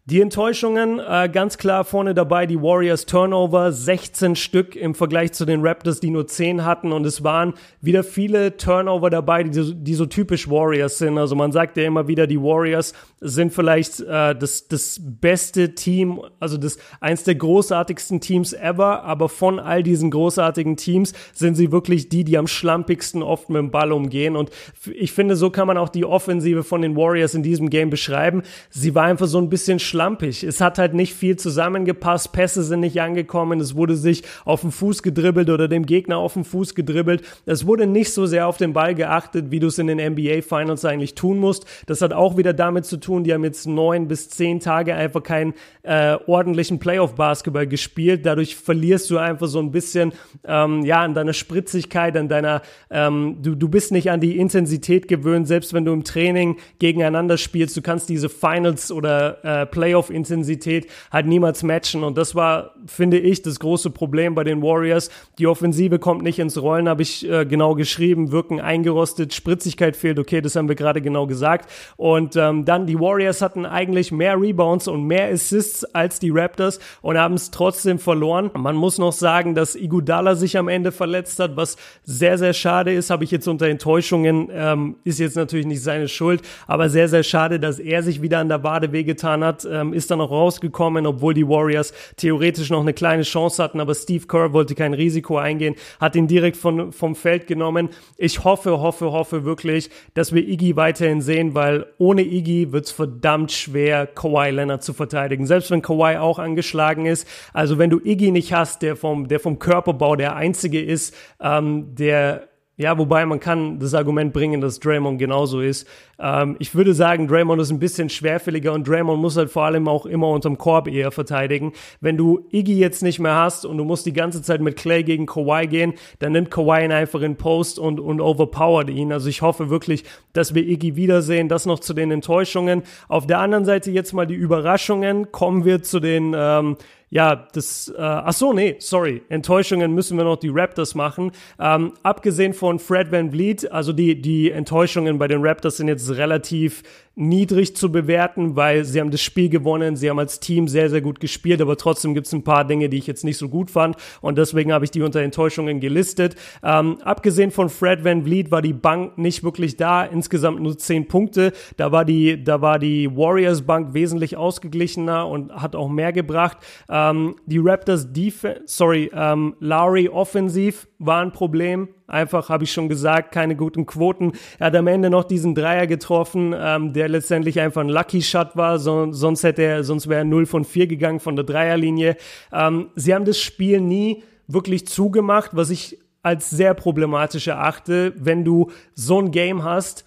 Die 0.08 0.20
Enttäuschungen 0.20 1.00
äh, 1.00 1.28
ganz 1.28 1.58
klar 1.58 1.84
vorne 1.84 2.14
dabei, 2.14 2.46
die 2.46 2.62
Warriors 2.62 3.06
Turnover, 3.06 3.72
16 3.72 4.36
Stück 4.36 4.76
im 4.76 4.94
Vergleich 4.94 5.32
zu 5.32 5.44
den 5.44 5.66
Raptors, 5.66 5.98
die 5.98 6.10
nur 6.10 6.28
10 6.28 6.64
hatten 6.64 6.92
und 6.92 7.04
es 7.04 7.24
waren 7.24 7.54
wieder 7.80 8.04
viele 8.04 8.56
Turnover 8.56 9.10
dabei, 9.10 9.42
die, 9.42 9.74
die 9.74 9.94
so 9.94 10.06
typisch 10.06 10.48
Warriors 10.48 10.98
sind. 10.98 11.18
Also 11.18 11.34
man 11.34 11.50
sagt 11.50 11.76
ja 11.76 11.82
immer 11.82 12.06
wieder, 12.06 12.28
die 12.28 12.40
Warriors 12.40 12.94
sind 13.20 13.52
vielleicht 13.52 13.98
äh, 13.98 14.36
das, 14.36 14.68
das 14.68 15.00
beste 15.02 15.74
Team, 15.74 16.20
also 16.38 16.56
das 16.56 16.78
eins 17.00 17.24
der 17.24 17.34
großartigsten 17.34 18.20
Teams 18.20 18.52
ever, 18.52 19.02
aber 19.02 19.28
von 19.28 19.58
all 19.58 19.82
diesen 19.82 20.12
großartigen 20.12 20.76
Teams 20.76 21.14
sind 21.32 21.56
sie 21.56 21.72
wirklich 21.72 22.08
die, 22.10 22.22
die 22.22 22.38
am 22.38 22.46
schlampigsten 22.46 23.24
oft 23.24 23.50
mit 23.50 23.58
dem 23.58 23.72
Ball 23.72 23.90
umgehen 23.90 24.36
und 24.36 24.50
ich 24.94 25.10
finde, 25.10 25.34
so 25.34 25.50
kann 25.50 25.66
man 25.66 25.78
auch 25.78 25.88
die 25.88 26.04
Offensive 26.04 26.62
von 26.62 26.80
den 26.80 26.94
Warriors 26.94 27.34
in 27.34 27.42
diesem 27.42 27.70
Game 27.70 27.90
beschreiben. 27.90 28.44
Sie 28.70 28.94
war 28.94 29.02
einfach 29.02 29.26
so 29.26 29.38
ein 29.38 29.50
bisschen 29.50 29.80
schlampig. 29.96 30.44
Es 30.44 30.60
hat 30.60 30.76
halt 30.76 30.92
nicht 30.92 31.14
viel 31.14 31.36
zusammengepasst, 31.36 32.32
Pässe 32.32 32.62
sind 32.62 32.80
nicht 32.80 33.00
angekommen, 33.00 33.60
es 33.60 33.74
wurde 33.74 33.96
sich 33.96 34.24
auf 34.44 34.60
den 34.60 34.70
Fuß 34.70 35.02
gedribbelt 35.02 35.48
oder 35.48 35.68
dem 35.68 35.86
Gegner 35.86 36.18
auf 36.18 36.34
den 36.34 36.44
Fuß 36.44 36.74
gedribbelt. 36.74 37.22
Es 37.46 37.66
wurde 37.66 37.86
nicht 37.86 38.12
so 38.12 38.26
sehr 38.26 38.46
auf 38.46 38.58
den 38.58 38.74
Ball 38.74 38.94
geachtet, 38.94 39.50
wie 39.50 39.58
du 39.58 39.68
es 39.68 39.78
in 39.78 39.86
den 39.86 39.96
NBA 39.96 40.42
Finals 40.42 40.84
eigentlich 40.84 41.14
tun 41.14 41.38
musst. 41.38 41.64
Das 41.86 42.02
hat 42.02 42.12
auch 42.12 42.36
wieder 42.36 42.52
damit 42.52 42.84
zu 42.84 42.98
tun, 42.98 43.24
die 43.24 43.32
haben 43.32 43.42
jetzt 43.42 43.66
neun 43.66 44.06
bis 44.06 44.28
zehn 44.28 44.60
Tage 44.60 44.94
einfach 44.94 45.22
keinen 45.22 45.54
äh, 45.82 46.18
ordentlichen 46.26 46.78
Playoff-Basketball 46.78 47.66
gespielt. 47.66 48.26
Dadurch 48.26 48.54
verlierst 48.54 49.10
du 49.10 49.16
einfach 49.16 49.46
so 49.46 49.60
ein 49.60 49.70
bisschen 49.70 50.12
ähm, 50.44 50.84
ja 50.84 51.02
an 51.02 51.14
deiner 51.14 51.32
Spritzigkeit, 51.32 52.18
an 52.18 52.28
deiner 52.28 52.60
ähm, 52.90 53.38
du, 53.40 53.54
du 53.54 53.68
bist 53.70 53.92
nicht 53.92 54.10
an 54.10 54.20
die 54.20 54.36
Intensität 54.36 55.08
gewöhnt, 55.08 55.48
selbst 55.48 55.72
wenn 55.72 55.86
du 55.86 55.94
im 55.94 56.04
Training 56.04 56.58
gegeneinander 56.78 57.38
spielst. 57.38 57.74
Du 57.78 57.80
kannst 57.80 58.10
diese 58.10 58.28
Finals 58.28 58.92
oder 58.92 59.42
äh, 59.42 59.64
Playoff 59.66 59.85
Playoff-Intensität 59.86 60.88
halt 61.12 61.26
niemals 61.26 61.62
matchen. 61.62 62.02
Und 62.02 62.18
das 62.18 62.34
war, 62.34 62.74
finde 62.86 63.18
ich, 63.18 63.42
das 63.42 63.60
große 63.60 63.90
Problem 63.90 64.34
bei 64.34 64.42
den 64.42 64.62
Warriors. 64.62 65.10
Die 65.38 65.46
Offensive 65.46 66.00
kommt 66.00 66.22
nicht 66.22 66.40
ins 66.40 66.60
Rollen, 66.60 66.88
habe 66.88 67.02
ich 67.02 67.28
äh, 67.28 67.46
genau 67.46 67.74
geschrieben, 67.74 68.32
wirken 68.32 68.60
eingerostet, 68.60 69.32
Spritzigkeit 69.32 69.96
fehlt, 69.96 70.18
okay, 70.18 70.40
das 70.40 70.56
haben 70.56 70.68
wir 70.68 70.74
gerade 70.74 71.00
genau 71.00 71.28
gesagt. 71.28 71.70
Und 71.96 72.34
ähm, 72.34 72.64
dann 72.64 72.86
die 72.86 72.98
Warriors 72.98 73.42
hatten 73.42 73.64
eigentlich 73.64 74.10
mehr 74.10 74.40
Rebounds 74.40 74.88
und 74.88 75.04
mehr 75.04 75.30
Assists 75.30 75.84
als 75.94 76.18
die 76.18 76.30
Raptors 76.30 76.80
und 77.00 77.16
haben 77.16 77.34
es 77.34 77.52
trotzdem 77.52 78.00
verloren. 78.00 78.50
Man 78.54 78.74
muss 78.74 78.98
noch 78.98 79.12
sagen, 79.12 79.54
dass 79.54 79.76
Igudala 79.76 80.34
sich 80.34 80.58
am 80.58 80.66
Ende 80.68 80.90
verletzt 80.90 81.38
hat, 81.38 81.56
was 81.56 81.76
sehr, 82.02 82.38
sehr 82.38 82.54
schade 82.54 82.92
ist, 82.92 83.10
habe 83.10 83.22
ich 83.22 83.30
jetzt 83.30 83.46
unter 83.46 83.66
Enttäuschungen, 83.66 84.48
ähm, 84.52 84.96
ist 85.04 85.20
jetzt 85.20 85.36
natürlich 85.36 85.66
nicht 85.66 85.82
seine 85.82 86.08
Schuld, 86.08 86.42
aber 86.66 86.88
sehr, 86.88 87.08
sehr 87.08 87.22
schade, 87.22 87.60
dass 87.60 87.78
er 87.78 88.02
sich 88.02 88.20
wieder 88.20 88.40
an 88.40 88.48
der 88.48 88.64
Wade 88.64 88.90
wehgetan 88.90 89.44
hat 89.44 89.64
ähm, 89.76 89.92
ist 89.92 90.10
dann 90.10 90.20
auch 90.20 90.30
rausgekommen, 90.30 91.06
obwohl 91.06 91.34
die 91.34 91.48
Warriors 91.48 91.92
theoretisch 92.16 92.70
noch 92.70 92.80
eine 92.80 92.94
kleine 92.94 93.22
Chance 93.22 93.62
hatten, 93.62 93.80
aber 93.80 93.94
Steve 93.94 94.26
Kerr 94.26 94.52
wollte 94.52 94.74
kein 94.74 94.94
Risiko 94.94 95.38
eingehen, 95.38 95.74
hat 96.00 96.16
ihn 96.16 96.26
direkt 96.26 96.56
von, 96.56 96.92
vom 96.92 97.14
Feld 97.14 97.46
genommen. 97.46 97.90
Ich 98.16 98.44
hoffe, 98.44 98.80
hoffe, 98.80 99.12
hoffe 99.12 99.44
wirklich, 99.44 99.90
dass 100.14 100.32
wir 100.32 100.46
Iggy 100.46 100.76
weiterhin 100.76 101.20
sehen, 101.20 101.54
weil 101.54 101.86
ohne 101.98 102.22
Iggy 102.22 102.72
wird 102.72 102.86
es 102.86 102.92
verdammt 102.92 103.52
schwer, 103.52 104.06
Kawhi 104.06 104.50
Leonard 104.50 104.82
zu 104.82 104.92
verteidigen. 104.92 105.46
Selbst 105.46 105.70
wenn 105.70 105.82
Kawhi 105.82 106.16
auch 106.16 106.38
angeschlagen 106.38 107.06
ist. 107.06 107.26
Also 107.52 107.78
wenn 107.78 107.90
du 107.90 108.00
Iggy 108.02 108.30
nicht 108.30 108.52
hast, 108.52 108.82
der 108.82 108.96
vom, 108.96 109.28
der 109.28 109.40
vom 109.40 109.58
Körperbau 109.58 110.16
der 110.16 110.36
einzige 110.36 110.82
ist, 110.82 111.14
ähm, 111.40 111.94
der 111.94 112.48
ja, 112.78 112.98
wobei 112.98 113.24
man 113.24 113.40
kann 113.40 113.78
das 113.78 113.94
Argument 113.94 114.34
bringen, 114.34 114.60
dass 114.60 114.80
Draymond 114.80 115.18
genauso 115.18 115.60
ist. 115.60 115.86
Ähm, 116.18 116.56
ich 116.58 116.74
würde 116.74 116.92
sagen, 116.92 117.26
Draymond 117.26 117.60
ist 117.60 117.70
ein 117.70 117.78
bisschen 117.78 118.10
schwerfälliger 118.10 118.74
und 118.74 118.86
Draymond 118.86 119.20
muss 119.20 119.38
halt 119.38 119.50
vor 119.50 119.64
allem 119.64 119.88
auch 119.88 120.04
immer 120.04 120.28
unterm 120.28 120.58
Korb 120.58 120.86
eher 120.86 121.10
verteidigen. 121.10 121.72
Wenn 122.02 122.18
du 122.18 122.46
Iggy 122.52 122.78
jetzt 122.78 123.02
nicht 123.02 123.18
mehr 123.18 123.34
hast 123.34 123.64
und 123.64 123.78
du 123.78 123.84
musst 123.84 124.04
die 124.04 124.12
ganze 124.12 124.42
Zeit 124.42 124.60
mit 124.60 124.76
Clay 124.76 125.04
gegen 125.04 125.24
Kawhi 125.24 125.66
gehen, 125.66 125.94
dann 126.18 126.32
nimmt 126.32 126.50
Kawhi 126.50 126.84
ihn 126.84 126.92
einfach 126.92 127.22
in 127.22 127.36
Post 127.36 127.78
und, 127.78 127.98
und 127.98 128.20
overpowert 128.20 128.90
ihn. 128.90 129.10
Also 129.10 129.30
ich 129.30 129.40
hoffe 129.40 129.70
wirklich, 129.70 130.04
dass 130.34 130.54
wir 130.54 130.66
Iggy 130.66 130.96
wiedersehen. 130.96 131.48
Das 131.48 131.64
noch 131.64 131.80
zu 131.80 131.94
den 131.94 132.10
Enttäuschungen. 132.10 132.82
Auf 133.08 133.26
der 133.26 133.38
anderen 133.38 133.64
Seite 133.64 133.90
jetzt 133.90 134.12
mal 134.12 134.26
die 134.26 134.34
Überraschungen. 134.34 135.32
Kommen 135.32 135.64
wir 135.64 135.82
zu 135.82 135.98
den 135.98 136.34
ähm, 136.36 136.76
ja, 137.08 137.46
das, 137.52 137.88
äh, 137.96 138.00
ach 138.00 138.32
so, 138.32 138.52
nee, 138.52 138.76
sorry, 138.80 139.22
Enttäuschungen 139.28 139.92
müssen 139.92 140.18
wir 140.18 140.24
noch 140.24 140.36
die 140.36 140.48
Raptors 140.48 140.96
machen. 140.96 141.30
Ähm, 141.60 141.92
abgesehen 142.02 142.52
von 142.52 142.80
Fred 142.80 143.12
Van 143.12 143.30
Vliet, 143.30 143.70
also 143.70 143.92
die, 143.92 144.20
die 144.20 144.50
Enttäuschungen 144.50 145.18
bei 145.18 145.28
den 145.28 145.44
Raptors 145.44 145.76
sind 145.76 145.86
jetzt 145.86 146.10
relativ 146.10 146.82
niedrig 147.16 147.74
zu 147.74 147.90
bewerten, 147.90 148.56
weil 148.56 148.84
sie 148.84 149.00
haben 149.00 149.10
das 149.10 149.22
Spiel 149.22 149.48
gewonnen, 149.48 149.96
sie 149.96 150.10
haben 150.10 150.18
als 150.18 150.38
Team 150.38 150.68
sehr, 150.68 150.90
sehr 150.90 151.00
gut 151.00 151.18
gespielt, 151.18 151.62
aber 151.62 151.78
trotzdem 151.78 152.14
gibt 152.14 152.26
es 152.26 152.32
ein 152.34 152.44
paar 152.44 152.66
Dinge, 152.66 152.90
die 152.90 152.98
ich 152.98 153.06
jetzt 153.06 153.24
nicht 153.24 153.38
so 153.38 153.48
gut 153.48 153.70
fand 153.70 153.96
und 154.20 154.36
deswegen 154.36 154.70
habe 154.70 154.84
ich 154.84 154.90
die 154.90 155.00
unter 155.00 155.20
Enttäuschungen 155.20 155.80
gelistet. 155.80 156.36
Ähm, 156.62 156.98
abgesehen 157.02 157.50
von 157.50 157.70
Fred 157.70 158.04
Van 158.04 158.24
Vliet 158.24 158.50
war 158.50 158.60
die 158.60 158.74
Bank 158.74 159.16
nicht 159.16 159.42
wirklich 159.42 159.78
da, 159.78 160.04
insgesamt 160.04 160.60
nur 160.60 160.76
zehn 160.76 161.08
Punkte. 161.08 161.54
Da 161.78 161.90
war 161.90 162.04
die, 162.04 162.44
da 162.44 162.60
war 162.60 162.78
die 162.78 163.10
Warriors 163.16 163.62
Bank 163.62 163.94
wesentlich 163.94 164.36
ausgeglichener 164.36 165.26
und 165.26 165.52
hat 165.54 165.74
auch 165.74 165.88
mehr 165.88 166.12
gebracht. 166.12 166.58
Ähm, 166.90 167.36
die 167.46 167.58
Raptors 167.58 168.12
Defense, 168.12 168.62
sorry, 168.66 169.10
ähm, 169.14 169.56
Lowry 169.60 170.10
offensiv 170.10 170.86
war 170.98 171.22
ein 171.22 171.32
Problem. 171.32 171.88
Einfach, 172.06 172.48
habe 172.48 172.64
ich 172.64 172.72
schon 172.72 172.88
gesagt, 172.88 173.32
keine 173.32 173.56
guten 173.56 173.86
Quoten. 173.86 174.32
Er 174.58 174.66
hat 174.66 174.76
am 174.76 174.86
Ende 174.86 175.10
noch 175.10 175.24
diesen 175.24 175.54
Dreier 175.54 175.86
getroffen, 175.86 176.54
ähm, 176.56 176.92
der 176.92 177.08
letztendlich 177.08 177.60
einfach 177.60 177.82
ein 177.82 177.88
Lucky 177.88 178.22
Shot 178.22 178.56
war. 178.56 178.78
So, 178.78 179.12
sonst 179.12 179.42
hätte 179.42 179.62
er, 179.62 179.84
sonst 179.84 180.08
wäre 180.08 180.20
er 180.20 180.24
0 180.24 180.46
von 180.46 180.64
4 180.64 180.86
gegangen 180.86 181.20
von 181.20 181.36
der 181.36 181.44
Dreierlinie. 181.44 182.16
Ähm, 182.52 182.90
sie 182.94 183.14
haben 183.14 183.24
das 183.24 183.38
Spiel 183.38 183.80
nie 183.80 184.22
wirklich 184.46 184.86
zugemacht, 184.86 185.50
was 185.54 185.70
ich 185.70 185.98
als 186.22 186.50
sehr 186.50 186.74
problematisch 186.74 187.46
erachte, 187.46 188.12
wenn 188.16 188.44
du 188.44 188.70
so 188.94 189.20
ein 189.20 189.30
Game 189.30 189.62
hast, 189.62 190.04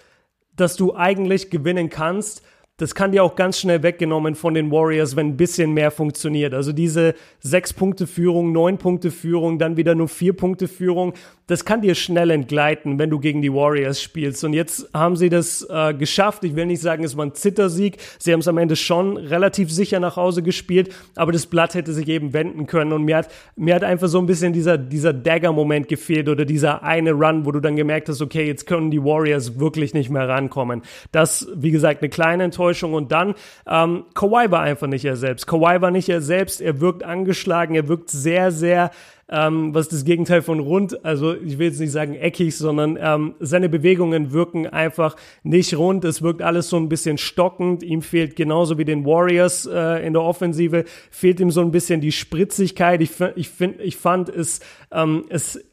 dass 0.55 0.75
du 0.75 0.95
eigentlich 0.95 1.49
gewinnen 1.49 1.89
kannst 1.89 2.41
das 2.79 2.95
kann 2.95 3.11
dir 3.11 3.23
auch 3.23 3.35
ganz 3.35 3.59
schnell 3.59 3.83
weggenommen 3.83 4.35
von 4.35 4.53
den 4.53 4.71
Warriors, 4.71 5.15
wenn 5.17 5.27
ein 5.27 5.37
bisschen 5.37 5.73
mehr 5.73 5.91
funktioniert. 5.91 6.53
Also 6.53 6.71
diese 6.71 7.13
sechs 7.41 7.73
Punkte 7.73 8.07
Führung, 8.07 8.53
neun 8.53 8.77
Punkte 8.77 9.11
Führung, 9.11 9.59
dann 9.59 9.75
wieder 9.75 9.95
nur 9.95 10.07
vier 10.07 10.33
Punkte 10.33 10.69
Führung, 10.69 11.13
das 11.47 11.65
kann 11.65 11.81
dir 11.81 11.95
schnell 11.95 12.29
entgleiten, 12.29 12.99
wenn 12.99 13.09
du 13.09 13.19
gegen 13.19 13.41
die 13.41 13.51
Warriors 13.51 14.01
spielst. 14.01 14.43
Und 14.43 14.53
jetzt 14.53 14.87
haben 14.93 15.15
sie 15.15 15.29
das 15.29 15.67
äh, 15.67 15.95
geschafft. 15.95 16.43
Ich 16.43 16.55
will 16.55 16.67
nicht 16.67 16.81
sagen, 16.81 17.03
es 17.03 17.17
war 17.17 17.25
ein 17.25 17.33
Zittersieg. 17.33 17.97
Sie 18.19 18.31
haben 18.31 18.39
es 18.39 18.47
am 18.47 18.59
Ende 18.59 18.75
schon 18.75 19.17
relativ 19.17 19.71
sicher 19.71 19.99
nach 19.99 20.15
Hause 20.15 20.43
gespielt, 20.43 20.93
aber 21.15 21.31
das 21.31 21.47
Blatt 21.47 21.73
hätte 21.73 21.91
sich 21.91 22.07
eben 22.07 22.33
wenden 22.33 22.67
können. 22.67 22.93
Und 22.93 23.03
mir 23.03 23.17
hat, 23.17 23.29
mir 23.55 23.73
hat 23.73 23.83
einfach 23.83 24.07
so 24.07 24.19
ein 24.19 24.27
bisschen 24.27 24.53
dieser, 24.53 24.77
dieser 24.77 25.11
Dagger-Moment 25.11 25.87
gefehlt 25.87 26.29
oder 26.29 26.45
dieser 26.45 26.83
eine 26.83 27.13
Run, 27.13 27.45
wo 27.45 27.51
du 27.51 27.59
dann 27.59 27.75
gemerkt 27.75 28.09
hast, 28.09 28.21
okay, 28.21 28.45
jetzt 28.45 28.67
können 28.67 28.91
die 28.91 29.03
Warriors 29.03 29.59
wirklich 29.59 29.95
nicht 29.95 30.11
mehr 30.11 30.29
rankommen. 30.29 30.83
Das, 31.11 31.47
wie 31.55 31.71
gesagt, 31.71 32.03
eine 32.03 32.09
kleine 32.09 32.43
Enttäuschung. 32.43 32.68
Und 32.93 33.11
dann, 33.11 33.35
ähm, 33.67 34.05
Kawhi 34.13 34.51
war 34.51 34.61
einfach 34.61 34.87
nicht 34.87 35.05
er 35.05 35.15
selbst. 35.15 35.47
Kawhi 35.47 35.81
war 35.81 35.91
nicht 35.91 36.09
er 36.09 36.21
selbst. 36.21 36.61
Er 36.61 36.79
wirkt 36.81 37.03
angeschlagen. 37.03 37.75
Er 37.75 37.87
wirkt 37.87 38.09
sehr, 38.09 38.51
sehr 38.51 38.91
ähm, 39.29 39.73
was 39.75 39.89
das 39.89 40.05
Gegenteil 40.05 40.41
von 40.41 40.59
rund, 40.59 41.05
also 41.05 41.35
ich 41.35 41.59
will 41.59 41.67
jetzt 41.67 41.79
nicht 41.79 41.91
sagen 41.91 42.15
eckig, 42.15 42.57
sondern 42.57 42.97
ähm, 42.99 43.35
seine 43.39 43.69
Bewegungen 43.69 44.31
wirken 44.31 44.65
einfach 44.67 45.15
nicht 45.43 45.77
rund. 45.77 46.03
Es 46.03 46.21
wirkt 46.21 46.41
alles 46.41 46.69
so 46.69 46.77
ein 46.77 46.89
bisschen 46.89 47.17
stockend. 47.17 47.83
Ihm 47.83 48.01
fehlt 48.01 48.35
genauso 48.35 48.77
wie 48.77 48.85
den 48.85 49.05
Warriors 49.05 49.67
äh, 49.67 50.05
in 50.05 50.13
der 50.13 50.23
Offensive, 50.23 50.85
fehlt 51.11 51.39
ihm 51.39 51.51
so 51.51 51.61
ein 51.61 51.71
bisschen 51.71 52.01
die 52.01 52.11
Spritzigkeit. 52.11 53.01
Ich, 53.01 53.11
ich, 53.35 53.49
find, 53.49 53.79
ich 53.79 53.97
fand 53.97 54.29
es, 54.29 54.61
ähm, 54.91 55.25
es 55.29 55.63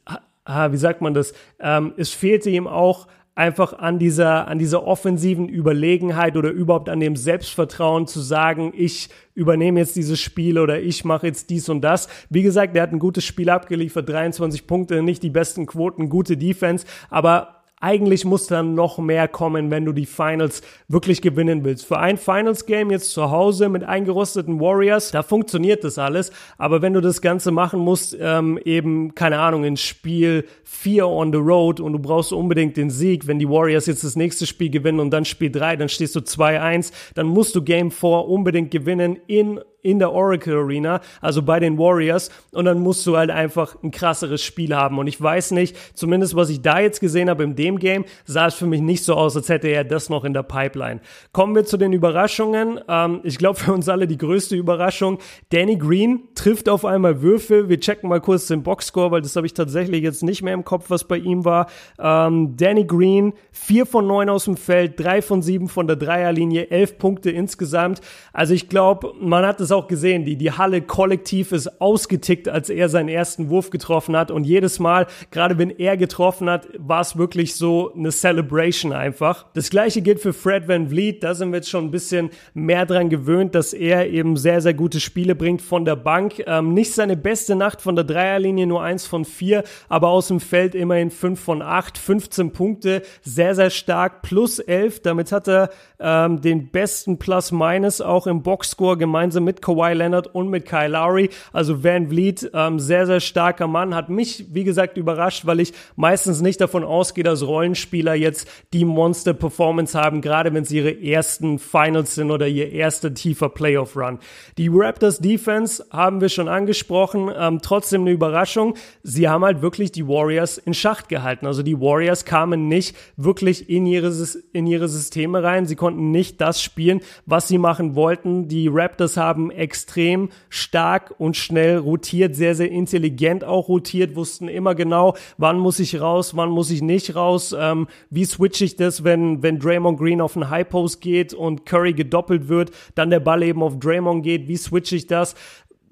ah, 0.45 0.71
wie 0.71 0.77
sagt 0.77 1.01
man 1.01 1.15
das, 1.15 1.33
ähm, 1.59 1.95
es 1.97 2.11
fehlte 2.11 2.51
ihm 2.51 2.67
auch 2.67 3.07
einfach 3.37 3.79
an 3.79 3.99
dieser, 3.99 4.49
an 4.49 4.59
dieser 4.59 4.87
offensiven 4.87 5.49
Überlegenheit 5.49 6.37
oder 6.37 6.51
überhaupt 6.51 6.89
an 6.89 7.01
dem 7.01 7.17
Selbstvertrauen 7.17 8.07
zu 8.07 8.21
sagen, 8.21 8.73
ich 8.75 9.11
übernehme 9.35 9.79
jetzt 9.79 9.95
dieses 9.95 10.19
Spiel 10.19 10.59
oder 10.59 10.81
ich 10.81 11.05
mache 11.05 11.27
jetzt 11.27 11.51
dies 11.51 11.69
und 11.69 11.83
das. 11.83 12.09
Wie 12.31 12.43
gesagt, 12.43 12.75
er 12.75 12.83
hat 12.83 12.93
ein 12.93 12.99
gutes 12.99 13.25
Spiel 13.25 13.51
abgeliefert, 13.51 14.09
23 14.09 14.67
Punkte, 14.67 15.03
nicht 15.03 15.23
die 15.23 15.31
besten 15.31 15.67
Quoten, 15.67 16.09
gute 16.09 16.39
Defense, 16.39 16.87
aber 17.11 17.63
eigentlich 17.81 18.25
muss 18.25 18.47
dann 18.47 18.75
noch 18.75 18.99
mehr 18.99 19.29
kommen, 19.29 19.71
wenn 19.71 19.85
du 19.85 19.93
die 19.93 20.07
Finals 20.07 20.63
wirklich 20.89 21.21
gewinnen 21.21 21.63
willst. 21.63 21.85
Für 21.85 21.99
ein 21.99 22.17
Finals-Game 22.17 22.91
jetzt 22.91 23.13
zu 23.13 23.31
Hause 23.31 23.69
mit 23.69 23.85
eingerosteten 23.85 24.61
Warriors, 24.61 25.11
da 25.11 25.23
funktioniert 25.23 25.85
das 25.85 25.99
alles. 25.99 26.33
Aber 26.57 26.81
wenn 26.81 26.95
du 26.95 27.03
das 27.03 27.21
Ganze 27.21 27.51
machen 27.51 27.81
musst, 27.81 28.17
ähm, 28.19 28.59
eben, 28.65 29.15
keine 29.15 29.39
Ahnung, 29.41 29.65
in 29.65 29.77
Spiel 29.77 30.47
4 30.65 31.07
on 31.07 31.33
the 31.33 31.39
road 31.39 31.79
und 31.81 31.93
du 31.93 31.99
brauchst 31.99 32.33
unbedingt 32.33 32.79
den 32.79 32.89
Sieg, 32.89 33.27
wenn 33.27 33.39
die 33.39 33.49
Warriors 33.49 33.87
jetzt 33.87 34.05
das 34.05 34.17
nächste 34.17 34.47
Spiel 34.47 34.71
gewinnen 34.71 34.99
und 34.99 35.11
dann 35.11 35.27
Spiel 35.27 35.51
3, 35.51 35.77
dann 35.77 35.91
stehst 35.91 36.17
du 36.17 36.21
2-1, 36.21 36.93
dann 37.15 37.27
musst 37.27 37.55
du 37.55 37.63
Game 37.63 37.91
4 37.91 38.27
unbedingt 38.27 38.71
gewinnen 38.71 39.19
in 39.27 39.61
in 39.87 40.01
der 40.01 40.13
Oracle 40.13 40.57
Arena, 40.57 41.01
also 41.21 41.43
bei 41.43 41.61
den 41.61 41.79
Warriors. 41.79 42.31
Und 42.53 42.65
dann 42.65 42.81
musst 42.81 43.07
du 43.07 43.17
halt 43.17 43.31
einfach 43.31 43.77
ein 43.83 43.93
krasseres 43.93 44.43
Spiel 44.43 44.75
haben. 44.75 44.99
Und 44.99 45.07
ich 45.07 45.21
weiß 45.21 45.53
nicht, 45.53 45.77
zumindest 45.95 46.35
was 46.35 46.51
ich 46.51 46.61
da 46.61 46.81
jetzt 46.81 47.01
gesehen 47.01 47.31
habe 47.31 47.45
in 47.45 47.55
dem 47.55 47.79
Game, 47.79 48.05
sah 48.25 48.47
es 48.47 48.55
für 48.55 48.67
mich 48.67 48.81
nicht 48.81 49.05
so 49.05 49.15
aus, 49.15 49.37
als 49.37 49.49
hätte 49.49 49.69
er 49.69 49.85
das 49.85 50.11
noch 50.11 50.25
in 50.25 50.33
der 50.33 50.43
Pipeline. 50.43 51.01
Kommen 51.33 51.55
wir 51.55 51.65
zu 51.65 51.77
den 51.77 51.93
Überraschungen. 51.93 52.81
Ähm, 52.89 53.21
ich 53.23 53.39
glaube 53.39 53.59
für 53.59 53.73
uns 53.73 53.89
alle 53.89 54.07
die 54.07 54.19
größte 54.19 54.57
Überraschung. 54.57 55.19
Danny 55.51 55.77
Green 55.77 56.29
trifft 56.35 56.69
auf 56.69 56.85
einmal 56.85 57.23
Würfe. 57.23 57.69
Wir 57.69 57.79
checken 57.79 58.09
mal 58.09 58.21
kurz 58.21 58.47
den 58.49 58.63
Boxscore, 58.65 59.13
weil 59.13 59.23
das 59.23 59.37
habe 59.37 59.47
ich 59.47 59.55
tatsächlich 59.55 60.03
jetzt 60.03 60.23
nicht 60.25 60.43
mehr 60.43 60.55
im 60.55 60.65
Kopf, 60.65 60.87
was 60.89 61.05
bei 61.05 61.19
ihm 61.19 61.45
war. 61.45 61.69
Ähm, 61.99 62.57
Danny 62.57 62.85
Green, 62.85 63.35
4 63.53 63.87
von 63.87 64.07
9 64.07 64.29
aus 64.29 64.45
dem 64.47 64.57
Feld, 64.57 64.99
3 64.99 65.23
von 65.23 65.43
7 65.43 65.69
von 65.69 65.87
der 65.87 65.97
Dreierlinie, 65.97 66.71
11 66.71 66.99
Punkte 66.99 67.31
insgesamt. 67.31 68.01
Also 68.33 68.55
ich 68.55 68.69
glaube, 68.69 69.13
man 69.21 69.47
hat 69.47 69.61
es 69.61 69.71
auch 69.71 69.76
gesehen, 69.83 70.25
die, 70.25 70.37
die 70.37 70.53
Halle 70.53 70.83
kollektiv 70.83 71.53
ist 71.53 71.81
ausgetickt, 71.81 72.49
als 72.49 72.71
er 72.71 72.89
seinen 72.89 73.09
ersten 73.09 73.51
Wurf 73.51 73.71
getroffen 73.71 74.17
hat. 74.17 74.31
Und 74.31 74.45
jedes 74.45 74.79
Mal, 74.79 75.07
gerade 75.31 75.59
wenn 75.59 75.71
er 75.71 75.97
getroffen 75.97 76.49
hat, 76.49 76.69
war 76.79 77.01
es 77.01 77.17
wirklich 77.17 77.55
so 77.55 77.93
eine 77.95 78.11
Celebration 78.11 78.93
einfach. 78.93 79.47
Das 79.55 79.71
gleiche 79.71 80.03
gilt 80.03 80.21
für 80.21 80.33
Fred 80.33 80.69
Van 80.69 80.89
Vliet. 80.89 81.23
Da 81.23 81.35
sind 81.35 81.51
wir 81.51 81.57
jetzt 81.57 81.71
schon 81.71 81.85
ein 81.85 81.91
bisschen 81.91 82.31
mehr 82.55 82.87
dran 82.87 83.11
gewöhnt, 83.11 83.55
dass 83.55 83.73
er 83.73 84.09
eben 84.09 84.37
sehr, 84.37 84.61
sehr 84.61 84.75
gute 84.75 85.01
Spiele 85.01 85.35
bringt 85.35 85.63
von 85.63 85.85
der 85.85 85.97
Bank. 85.97 86.43
Ähm, 86.47 86.75
nicht 86.75 86.93
seine 86.93 87.17
beste 87.17 87.55
Nacht 87.55 87.83
von 87.83 87.95
der 87.95 88.05
Dreierlinie, 88.05 88.67
nur 88.67 88.83
eins 88.83 89.07
von 89.07 89.25
vier, 89.25 89.65
aber 89.89 90.09
aus 90.09 90.29
dem 90.29 90.41
Feld 90.41 90.75
immerhin 90.75 91.11
fünf 91.11 91.41
von 91.41 91.63
acht, 91.63 91.99
15 91.99 92.53
Punkte, 92.53 93.03
sehr, 93.23 93.55
sehr 93.55 93.71
stark, 93.71 94.23
plus 94.23 94.59
elf. 94.59 95.01
Damit 95.01 95.33
hat 95.33 95.49
er 95.49 95.71
ähm, 95.99 96.41
den 96.41 96.71
besten 96.71 97.19
Plus-Minus 97.19 98.01
auch 98.01 98.27
im 98.27 98.43
Boxscore 98.43 98.97
gemeinsam 98.97 99.45
mit 99.45 99.63
Kawhi 99.67 99.95
Leonard 99.95 100.33
und 100.33 100.49
mit 100.49 100.65
Kyle 100.65 100.89
Lowry. 100.89 101.31
Also 101.53 101.83
Van 101.83 102.09
Vliet, 102.09 102.49
ähm, 102.55 102.79
sehr, 102.79 103.07
sehr 103.07 103.19
starker 103.19 103.67
Mann, 103.67 103.97
hat 103.97 104.09
mich, 104.09 104.47
wie 104.53 104.63
gesagt, 104.63 104.97
überrascht, 104.97 105.45
weil 105.45 105.59
ich 105.59 105.73
meistens 105.97 106.41
nicht 106.41 106.61
davon 106.61 106.85
ausgehe, 106.85 107.25
dass 107.25 107.45
Rollenspieler 107.45 108.15
jetzt 108.15 108.49
die 108.73 108.85
Monster-Performance 108.85 109.99
haben, 109.99 110.21
gerade 110.21 110.55
wenn 110.55 110.63
es 110.63 110.71
ihre 110.71 111.03
ersten 111.03 111.59
Finals 111.59 112.15
sind 112.15 112.31
oder 112.31 112.47
ihr 112.47 112.71
erster 112.71 113.13
tiefer 113.13 113.49
Playoff-Run. 113.49 114.21
Die 114.57 114.71
Raptors 114.73 115.19
Defense 115.19 115.85
haben 115.91 116.21
wir 116.21 116.29
schon 116.29 116.49
angesprochen, 116.49 117.31
ähm, 117.37 117.59
trotzdem 117.61 118.03
eine 118.03 118.13
Überraschung. 118.13 118.75
Sie 119.03 119.29
haben 119.29 119.45
halt 119.45 119.63
wirklich 119.63 119.91
die 119.91 120.07
Warriors 120.07 120.59
in 120.59 120.75
Schacht 120.75 121.09
gehalten. 121.09 121.47
Also 121.47 121.65
die 121.65 121.81
Warriors 121.81 122.25
kamen 122.25 122.69
nicht 122.69 122.97
wirklich 123.17 123.69
in 123.69 123.87
ihre, 123.87 124.13
in 124.53 124.69
ihre 124.69 124.89
Systeme 124.89 125.43
rein. 125.43 125.67
Sie 125.67 125.75
konnten 125.75 126.13
nicht 126.13 126.41
das 126.41 126.63
spielen, 126.63 127.01
was 127.25 127.49
sie 127.49 127.59
machen 127.59 127.97
wollten. 127.97 128.47
Die 128.47 128.69
Raptors 128.69 129.17
haben 129.17 129.46
extrem 129.51 130.31
stark 130.49 131.15
und 131.19 131.37
schnell 131.37 131.79
rotiert, 131.79 132.35
sehr, 132.35 132.55
sehr 132.55 132.71
intelligent 132.71 133.45
auch 133.45 133.69
rotiert, 133.69 134.17
wussten 134.17 134.49
immer 134.49 134.75
genau, 134.75 135.17
wann 135.39 135.59
muss 135.59 135.79
ich 135.79 136.01
raus, 136.01 136.37
wann 136.37 136.51
muss 136.51 136.71
ich 136.71 136.83
nicht 136.83 137.15
raus, 137.15 137.55
ähm, 137.59 137.87
wie 138.11 138.25
switche 138.25 138.65
ich 138.65 138.77
das, 138.77 139.05
wenn, 139.05 139.43
wenn 139.43 139.59
Draymond 139.59 139.99
Green 139.99 140.21
auf 140.21 140.37
einen 140.37 140.51
High 140.51 140.69
Post 140.69 141.01
geht 141.01 141.35
und 141.35 141.67
Curry 141.67 141.93
gedoppelt 141.93 142.49
wird, 142.49 142.71
dann 142.95 143.11
der 143.11 143.21
Ball 143.21 143.43
eben 143.43 143.63
auf 143.63 143.79
Draymond 143.79 144.23
geht, 144.23 144.49
wie 144.49 144.57
switche 144.57 144.97
ich 144.97 145.07
das? 145.07 145.35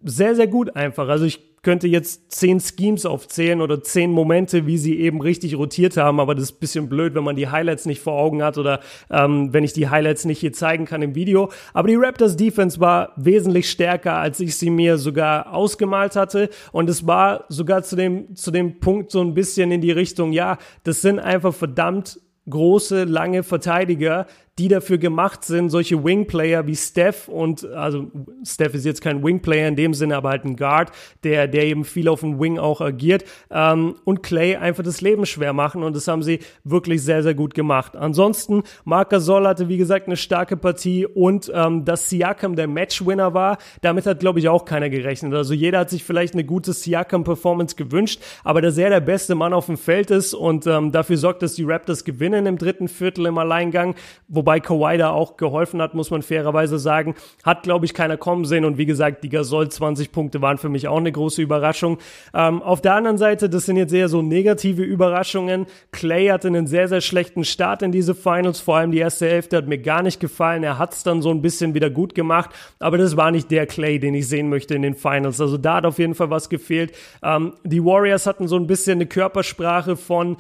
Sehr, 0.03 0.35
sehr 0.35 0.47
gut 0.47 0.77
einfach. 0.77 1.09
Also 1.09 1.25
ich 1.25 1.54
könnte 1.65 1.89
jetzt 1.89 2.31
zehn 2.31 2.61
Schemes 2.61 3.05
aufzählen 3.07 3.61
oder 3.61 3.83
zehn 3.83 4.13
Momente, 4.13 4.67
wie 4.67 4.79
sie 4.79 5.01
eben 5.01 5.21
richtig 5.21 5.57
rotiert 5.57 5.97
haben, 5.97 6.21
aber 6.21 6.35
das 6.35 6.45
ist 6.45 6.57
ein 6.57 6.61
bisschen 6.61 6.89
blöd, 6.89 7.15
wenn 7.15 7.25
man 7.25 7.35
die 7.35 7.49
Highlights 7.49 7.87
nicht 7.87 8.01
vor 8.01 8.13
Augen 8.13 8.43
hat 8.43 8.59
oder 8.59 8.81
ähm, 9.11 9.53
wenn 9.53 9.65
ich 9.65 9.73
die 9.73 9.89
Highlights 9.89 10.25
nicht 10.25 10.39
hier 10.39 10.53
zeigen 10.53 10.85
kann 10.85 11.03
im 11.03 11.15
Video. 11.15 11.51
Aber 11.73 11.89
die 11.89 11.97
Raptors 11.97 12.37
Defense 12.37 12.79
war 12.79 13.13
wesentlich 13.17 13.69
stärker, 13.69 14.19
als 14.19 14.39
ich 14.39 14.57
sie 14.57 14.71
mir 14.71 14.99
sogar 14.99 15.53
ausgemalt 15.53 16.15
hatte 16.15 16.51
und 16.71 16.89
es 16.89 17.07
war 17.07 17.47
sogar 17.49 17.83
zu 17.83 17.97
dem, 17.97 18.37
zu 18.37 18.51
dem 18.51 18.79
Punkt 18.79 19.11
so 19.11 19.21
ein 19.21 19.35
bisschen 19.35 19.73
in 19.73 19.81
die 19.81 19.93
Richtung, 19.93 20.33
ja, 20.33 20.59
das 20.85 21.03
sind 21.03 21.19
einfach 21.19 21.55
verdammt 21.55 22.21
große, 22.49 23.05
lange 23.05 23.43
Verteidiger, 23.43 24.27
die 24.59 24.69
dafür 24.69 24.99
gemacht 24.99 25.45
sind, 25.45 25.71
solche 25.71 26.05
Wingplayer 26.05 26.67
wie 26.67 26.77
Steph 26.77 27.29
und 27.29 27.65
also 27.65 28.11
Steph 28.45 28.75
ist 28.75 28.85
jetzt 28.85 29.01
kein 29.01 29.25
Wingplayer 29.25 29.67
in 29.67 29.75
dem 29.75 29.95
Sinne, 29.95 30.17
aber 30.17 30.31
halt 30.31 30.45
ein 30.45 30.57
Guard, 30.57 30.93
der, 31.25 31.49
der 31.49 31.65
eben 31.65 31.85
viel 31.85 32.09
auf 32.09 32.21
dem 32.21 32.39
Wing 32.39 32.59
auch 32.59 32.81
agiert 32.81 33.25
ähm, 33.51 33.97
und 34.05 34.23
Clay 34.23 34.57
einfach 34.57 34.85
das 34.85 35.01
Leben 35.01 35.27
schwer 35.27 35.53
machen 35.53 35.83
und 35.83 35.97
das 35.97 36.07
haben 36.07 36.23
sie 36.23 36.39
wirklich 36.63 37.03
sehr, 37.03 37.25
sehr 37.25 37.35
gut 37.35 37.55
gemacht. 37.55 37.97
Ansonsten, 37.97 38.63
Marc 38.85 39.11
Gasol 39.11 39.47
hatte 39.49 39.69
wie 39.69 39.77
gesagt 39.77 40.07
eine 40.07 40.17
starke 40.17 40.57
Partie 40.57 41.05
und 41.05 41.51
ähm, 41.53 41.85
dass 41.85 42.09
Siakam 42.09 42.55
der 42.55 42.69
Matchwinner 42.69 43.35
war, 43.35 43.59
damit 43.81 44.07
hat 44.07 44.21
glaube 44.21 44.39
ich 44.39 44.49
auch 44.49 44.65
keiner 44.65 44.89
gerechnet. 44.89 45.35
Also 45.35 45.53
jeder 45.53 45.81
hat 45.81 45.91
sich 45.91 46.05
vielleicht 46.05 46.35
eine 46.35 46.45
gute 46.45 46.73
Siakam-Performance 46.73 47.75
gewünscht, 47.75 48.23
aber 48.45 48.63
dass 48.63 48.79
er 48.79 48.91
der 48.91 49.01
beste 49.01 49.35
Mann 49.35 49.53
auf 49.53 49.67
dem 49.67 49.77
Feld 49.77 50.13
ist 50.13 50.33
und 50.33 50.69
ähm, 50.69 50.93
dafür 50.93 51.17
sorgt, 51.17 51.43
dass 51.43 51.55
die 51.55 51.65
Raptors 51.65 52.05
gewinnen 52.05 52.47
im 52.47 52.57
dritten 52.57 52.87
Viertel 52.87 53.27
im 53.27 53.39
Alleingang, 53.39 53.97
wo 54.29 54.44
wobei 54.45 54.61
Kawhi 54.61 54.99
da 54.99 55.09
auch 55.09 55.39
geholfen 55.39 55.81
hat, 55.81 55.95
muss 55.95 56.11
man 56.11 56.21
fairerweise 56.21 56.79
sagen. 56.79 57.15
Hat, 57.45 57.63
glaube 57.63 57.87
ich, 57.87 57.95
keiner 57.95 58.19
kommen 58.19 58.45
sehen 58.45 58.67
und 58.67 58.77
wie 58.77 58.85
gesagt, 58.85 59.25
die 59.25 59.31
Gasol 59.31 59.71
20 59.71 60.13
Punkte 60.13 60.43
waren 60.43 60.59
für 60.59 60.69
mich 60.69 60.87
auch 60.87 60.99
eine 60.99 61.11
große 61.11 61.41
Überraschung. 61.41 61.97
Ähm, 62.35 62.61
auf 62.61 62.83
der 62.83 62.95
anderen 62.95 63.17
Seite, 63.17 63.49
das 63.49 63.65
sind 63.65 63.79
jetzt 63.79 63.95
eher 63.95 64.11
so 64.11 64.21
negative 64.21 64.83
Überraschungen. 64.83 65.65
Clay 65.93 66.27
hatte 66.27 66.49
einen 66.49 66.67
sehr, 66.67 66.89
sehr 66.89 67.01
schlechten 67.01 67.45
Start 67.45 67.81
in 67.81 67.91
diese 67.91 68.15
Finals, 68.15 68.61
vor 68.61 68.77
allem 68.77 68.93
die 68.93 68.99
erste 68.99 69.27
Hälfte 69.27 69.57
hat 69.57 69.67
mir 69.67 69.79
gar 69.79 70.03
nicht 70.03 70.21
gefallen. 70.21 70.63
Er 70.63 70.79
hat 70.79 70.93
es 70.93 71.03
dann 71.05 71.23
so 71.23 71.31
ein 71.31 71.41
bisschen 71.41 71.73
wieder 71.73 71.89
gut 71.89 72.15
gemacht, 72.15 72.51
aber 72.81 72.99
das 72.99 73.17
war 73.17 73.31
nicht 73.31 73.51
der 73.51 73.67
Clay, 73.67 73.99
den 73.99 74.15
ich 74.15 74.29
sehen 74.29 74.51
möchte 74.51 74.75
in 74.75 74.83
den 74.83 74.95
Finals. 74.95 75.41
Also 75.41 75.57
da 75.57 75.77
hat 75.77 75.87
auf 75.87 75.99
jeden 75.99 76.15
Fall 76.15 76.29
was 76.29 76.51
gefehlt. 76.51 76.93
Ähm, 77.23 77.55
die 77.65 77.83
Warriors 77.83 78.27
hatten 78.27 78.47
so 78.47 78.57
ein 78.57 78.67
bisschen 78.67 78.99
eine 78.99 79.07
Körpersprache 79.07 79.97
von 79.97 80.37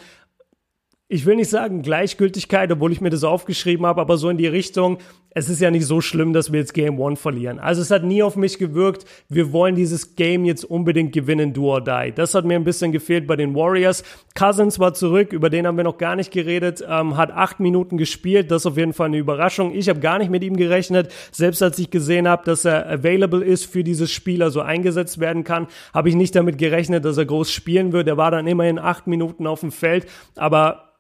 ich 1.09 1.27
will 1.27 1.37
nicht 1.37 1.51
sagen 1.51 1.83
Gleichgültigkeit, 1.83 2.73
obwohl 2.73 2.91
ich 2.91 3.03
mir 3.03 3.11
das 3.11 3.25
aufgeschrieben 3.25 3.85
habe, 3.85 4.01
aber 4.01 4.17
so 4.17 4.31
in 4.31 4.39
die 4.39 4.47
Richtung, 4.47 4.99
es 5.37 5.51
ist 5.51 5.61
ja 5.61 5.71
nicht 5.71 5.85
so 5.85 6.01
schlimm, 6.01 6.33
dass 6.33 6.51
wir 6.51 6.61
jetzt 6.61 6.73
Game 6.73 6.99
One 6.99 7.17
verlieren. 7.17 7.59
Also 7.59 7.83
es 7.83 7.91
hat 7.91 8.05
nie 8.05 8.23
auf 8.23 8.37
mich 8.37 8.57
gewirkt, 8.59 9.05
wir 9.29 9.53
wollen 9.53 9.75
dieses 9.75 10.17
Game 10.17 10.47
jetzt 10.47 10.65
unbedingt 10.65 11.13
gewinnen, 11.13 11.53
do 11.53 11.73
or 11.73 11.83
die. 11.83 12.13
Das 12.15 12.35
hat 12.35 12.47
mir 12.47 12.55
ein 12.55 12.65
bisschen 12.65 12.91
gefehlt 12.91 13.27
bei 13.27 13.37
den 13.37 13.55
Warriors. 13.55 14.03
Cousins 14.35 14.79
war 14.79 14.95
zurück, 14.95 15.35
über 15.35 15.51
den 15.51 15.67
haben 15.67 15.77
wir 15.77 15.85
noch 15.85 15.99
gar 15.99 16.17
nicht 16.17 16.31
geredet, 16.31 16.83
ähm, 16.89 17.19
hat 17.19 17.33
acht 17.33 17.61
Minuten 17.61 17.99
gespielt, 17.99 18.51
das 18.51 18.63
ist 18.63 18.67
auf 18.67 18.79
jeden 18.79 18.95
Fall 18.95 19.09
eine 19.09 19.19
Überraschung. 19.19 19.75
Ich 19.75 19.91
habe 19.91 20.01
gar 20.01 20.19
nicht 20.19 20.31
mit 20.31 20.43
ihm 20.43 20.57
gerechnet, 20.57 21.13
selbst 21.33 21.63
als 21.63 21.79
ich 21.79 21.91
gesehen 21.91 22.29
habe, 22.29 22.45
dass 22.47 22.65
er 22.65 22.89
available 22.89 23.45
ist 23.45 23.67
für 23.67 23.85
dieses 23.85 24.11
Spiel, 24.11 24.43
also 24.43 24.63
eingesetzt 24.63 25.21
werden 25.21 25.45
kann, 25.45 25.67
habe 25.93 26.09
ich 26.09 26.15
nicht 26.15 26.35
damit 26.35 26.57
gerechnet, 26.57 27.05
dass 27.05 27.19
er 27.19 27.27
groß 27.27 27.53
spielen 27.53 27.93
wird. 27.93 28.09
Er 28.09 28.17
war 28.17 28.31
dann 28.31 28.47
immerhin 28.47 28.79
acht 28.79 29.07
Minuten 29.07 29.47
auf 29.47 29.61
dem 29.61 29.71
Feld, 29.71 30.07
aber 30.37 30.95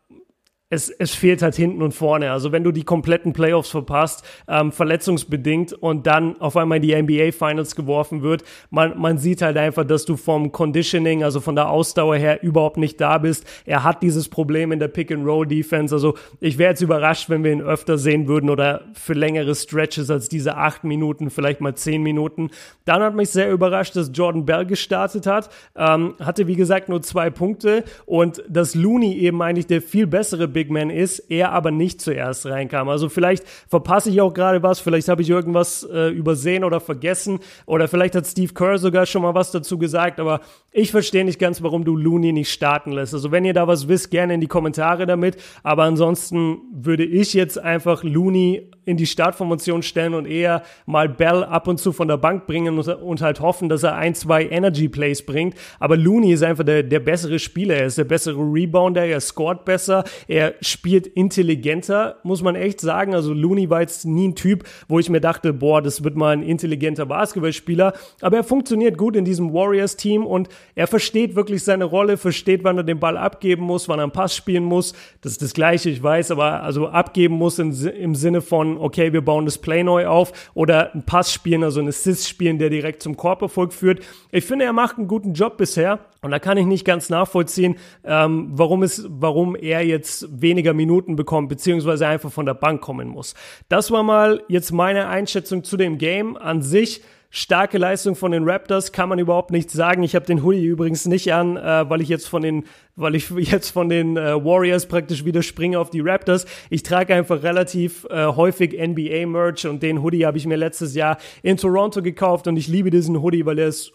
es, 0.74 0.90
es 0.90 1.14
fehlt 1.14 1.40
halt 1.40 1.54
hinten 1.54 1.82
und 1.82 1.92
vorne. 1.92 2.32
Also 2.32 2.52
wenn 2.52 2.64
du 2.64 2.72
die 2.72 2.84
kompletten 2.84 3.32
Playoffs 3.32 3.70
verpasst, 3.70 4.24
ähm, 4.48 4.72
verletzungsbedingt 4.72 5.72
und 5.72 6.06
dann 6.06 6.40
auf 6.40 6.56
einmal 6.56 6.76
in 6.76 6.82
die 6.82 6.94
NBA 6.94 7.32
Finals 7.32 7.76
geworfen 7.76 8.22
wird, 8.22 8.44
man, 8.70 8.98
man 8.98 9.18
sieht 9.18 9.40
halt 9.40 9.56
einfach, 9.56 9.84
dass 9.84 10.04
du 10.04 10.16
vom 10.16 10.52
Conditioning, 10.52 11.22
also 11.22 11.40
von 11.40 11.54
der 11.54 11.70
Ausdauer 11.70 12.16
her 12.16 12.42
überhaupt 12.42 12.76
nicht 12.76 13.00
da 13.00 13.18
bist. 13.18 13.46
Er 13.64 13.84
hat 13.84 14.02
dieses 14.02 14.28
Problem 14.28 14.72
in 14.72 14.80
der 14.80 14.88
Pick-and-Roll-Defense. 14.88 15.94
Also 15.94 16.16
ich 16.40 16.58
wäre 16.58 16.70
jetzt 16.70 16.82
überrascht, 16.82 17.30
wenn 17.30 17.44
wir 17.44 17.52
ihn 17.52 17.62
öfter 17.62 17.96
sehen 17.96 18.26
würden 18.26 18.50
oder 18.50 18.82
für 18.94 19.14
längere 19.14 19.54
Stretches 19.54 20.10
als 20.10 20.28
diese 20.28 20.56
acht 20.56 20.84
Minuten, 20.84 21.30
vielleicht 21.30 21.60
mal 21.60 21.74
zehn 21.74 22.02
Minuten. 22.02 22.50
Dann 22.84 23.02
hat 23.02 23.14
mich 23.14 23.30
sehr 23.30 23.50
überrascht, 23.50 23.96
dass 23.96 24.10
Jordan 24.12 24.44
Bell 24.44 24.66
gestartet 24.66 25.26
hat. 25.26 25.50
Ähm, 25.76 26.14
hatte 26.20 26.46
wie 26.46 26.56
gesagt 26.56 26.88
nur 26.88 27.02
zwei 27.02 27.30
Punkte 27.30 27.84
und 28.06 28.42
dass 28.48 28.74
Looney 28.74 29.16
eben 29.18 29.40
eigentlich 29.40 29.66
der 29.66 29.80
viel 29.80 30.06
bessere 30.06 30.48
Big 30.48 30.63
Man 30.70 30.90
ist, 30.90 31.18
er 31.30 31.52
aber 31.52 31.70
nicht 31.70 32.00
zuerst 32.00 32.46
reinkam. 32.46 32.88
Also 32.88 33.08
vielleicht 33.08 33.44
verpasse 33.68 34.10
ich 34.10 34.20
auch 34.20 34.32
gerade 34.32 34.62
was, 34.62 34.80
vielleicht 34.80 35.08
habe 35.08 35.22
ich 35.22 35.30
irgendwas 35.30 35.82
äh, 35.84 36.08
übersehen 36.08 36.64
oder 36.64 36.80
vergessen 36.80 37.40
oder 37.66 37.88
vielleicht 37.88 38.14
hat 38.14 38.26
Steve 38.26 38.52
Kerr 38.52 38.78
sogar 38.78 39.06
schon 39.06 39.22
mal 39.22 39.34
was 39.34 39.50
dazu 39.50 39.78
gesagt, 39.78 40.20
aber 40.20 40.40
ich 40.72 40.90
verstehe 40.90 41.24
nicht 41.24 41.38
ganz, 41.38 41.62
warum 41.62 41.84
du 41.84 41.96
Looney 41.96 42.32
nicht 42.32 42.52
starten 42.52 42.92
lässt. 42.92 43.14
Also 43.14 43.30
wenn 43.30 43.44
ihr 43.44 43.54
da 43.54 43.68
was 43.68 43.88
wisst, 43.88 44.10
gerne 44.10 44.34
in 44.34 44.40
die 44.40 44.46
Kommentare 44.46 45.06
damit, 45.06 45.36
aber 45.62 45.84
ansonsten 45.84 46.58
würde 46.72 47.04
ich 47.04 47.34
jetzt 47.34 47.58
einfach 47.58 48.02
Looney 48.02 48.70
in 48.84 48.96
die 48.96 49.06
Startformation 49.06 49.82
stellen 49.82 50.14
und 50.14 50.26
eher 50.26 50.62
mal 50.86 51.08
Bell 51.08 51.44
ab 51.44 51.68
und 51.68 51.78
zu 51.78 51.92
von 51.92 52.08
der 52.08 52.16
Bank 52.16 52.46
bringen 52.46 52.78
und, 52.78 52.88
und, 52.88 53.22
halt 53.22 53.40
hoffen, 53.40 53.68
dass 53.68 53.82
er 53.82 53.96
ein, 53.96 54.14
zwei 54.14 54.46
Energy 54.46 54.88
Plays 54.88 55.24
bringt. 55.24 55.54
Aber 55.78 55.96
Looney 55.96 56.32
ist 56.32 56.42
einfach 56.42 56.64
der, 56.64 56.82
der 56.82 57.00
bessere 57.00 57.38
Spieler. 57.38 57.76
Er 57.76 57.86
ist 57.86 57.98
der 57.98 58.04
bessere 58.04 58.38
Rebounder, 58.38 59.04
er 59.04 59.20
scoret 59.20 59.64
besser, 59.64 60.04
er 60.28 60.53
spielt 60.60 61.06
intelligenter, 61.06 62.16
muss 62.22 62.42
man 62.42 62.54
echt 62.54 62.80
sagen. 62.80 63.14
Also 63.14 63.32
Looney 63.32 63.70
war 63.70 63.80
jetzt 63.80 64.04
nie 64.04 64.28
ein 64.28 64.34
Typ, 64.34 64.64
wo 64.88 64.98
ich 64.98 65.10
mir 65.10 65.20
dachte, 65.20 65.52
boah, 65.52 65.82
das 65.82 66.04
wird 66.04 66.16
mal 66.16 66.32
ein 66.32 66.42
intelligenter 66.42 67.06
Basketballspieler. 67.06 67.92
Aber 68.20 68.36
er 68.36 68.44
funktioniert 68.44 68.98
gut 68.98 69.16
in 69.16 69.24
diesem 69.24 69.52
Warriors-Team 69.52 70.26
und 70.26 70.48
er 70.74 70.86
versteht 70.86 71.36
wirklich 71.36 71.64
seine 71.64 71.84
Rolle, 71.84 72.16
versteht, 72.16 72.64
wann 72.64 72.78
er 72.78 72.84
den 72.84 73.00
Ball 73.00 73.16
abgeben 73.16 73.64
muss, 73.64 73.88
wann 73.88 73.98
er 73.98 74.04
einen 74.04 74.12
Pass 74.12 74.36
spielen 74.36 74.64
muss. 74.64 74.94
Das 75.20 75.32
ist 75.32 75.42
das 75.42 75.54
Gleiche, 75.54 75.90
ich 75.90 76.02
weiß, 76.02 76.30
aber 76.30 76.62
also 76.62 76.88
abgeben 76.88 77.34
muss 77.34 77.58
im, 77.58 77.72
im 77.86 78.14
Sinne 78.14 78.40
von 78.40 78.78
okay, 78.78 79.12
wir 79.12 79.22
bauen 79.22 79.44
das 79.44 79.58
Play 79.58 79.82
neu 79.82 80.06
auf 80.06 80.50
oder 80.54 80.92
einen 80.92 81.04
Pass 81.04 81.32
spielen, 81.32 81.64
also 81.64 81.80
einen 81.80 81.88
Assist 81.88 82.28
spielen, 82.28 82.58
der 82.58 82.70
direkt 82.70 83.02
zum 83.02 83.16
Korberfolg 83.16 83.72
führt. 83.72 84.00
Ich 84.30 84.44
finde, 84.44 84.64
er 84.64 84.72
macht 84.72 84.98
einen 84.98 85.08
guten 85.08 85.32
Job 85.34 85.56
bisher. 85.56 86.00
Und 86.24 86.30
da 86.30 86.38
kann 86.38 86.56
ich 86.56 86.64
nicht 86.64 86.86
ganz 86.86 87.10
nachvollziehen, 87.10 87.76
ähm, 88.02 88.48
warum, 88.52 88.82
es, 88.82 89.06
warum 89.10 89.54
er 89.56 89.84
jetzt 89.84 90.33
weniger 90.40 90.74
Minuten 90.74 91.16
bekommt, 91.16 91.48
beziehungsweise 91.48 92.06
einfach 92.06 92.30
von 92.30 92.46
der 92.46 92.54
Bank 92.54 92.80
kommen 92.80 93.08
muss. 93.08 93.34
Das 93.68 93.90
war 93.90 94.02
mal 94.02 94.42
jetzt 94.48 94.72
meine 94.72 95.08
Einschätzung 95.08 95.64
zu 95.64 95.76
dem 95.76 95.98
Game 95.98 96.36
an 96.36 96.62
sich. 96.62 97.02
Starke 97.30 97.78
Leistung 97.78 98.14
von 98.14 98.30
den 98.30 98.48
Raptors 98.48 98.92
kann 98.92 99.08
man 99.08 99.18
überhaupt 99.18 99.50
nicht 99.50 99.68
sagen. 99.68 100.04
Ich 100.04 100.14
habe 100.14 100.24
den 100.24 100.44
Hoodie 100.44 100.64
übrigens 100.64 101.06
nicht 101.06 101.32
an, 101.34 101.56
äh, 101.56 101.90
weil 101.90 102.00
ich 102.00 102.08
jetzt 102.08 102.28
von 102.28 102.42
den 102.42 102.64
weil 102.96 103.14
ich 103.14 103.30
jetzt 103.30 103.70
von 103.70 103.88
den 103.88 104.16
äh, 104.16 104.44
Warriors 104.44 104.86
praktisch 104.86 105.24
wieder 105.24 105.42
springe 105.42 105.78
auf 105.78 105.90
die 105.90 106.00
Raptors. 106.00 106.46
Ich 106.70 106.82
trage 106.82 107.14
einfach 107.14 107.42
relativ 107.42 108.06
äh, 108.10 108.26
häufig 108.26 108.78
NBA-Merch 108.78 109.66
und 109.66 109.82
den 109.82 110.02
Hoodie 110.02 110.26
habe 110.26 110.38
ich 110.38 110.46
mir 110.46 110.56
letztes 110.56 110.94
Jahr 110.94 111.18
in 111.42 111.56
Toronto 111.56 112.02
gekauft 112.02 112.46
und 112.46 112.56
ich 112.56 112.68
liebe 112.68 112.90
diesen 112.90 113.20
Hoodie, 113.20 113.46
weil 113.46 113.58
er 113.58 113.68
ist 113.68 113.92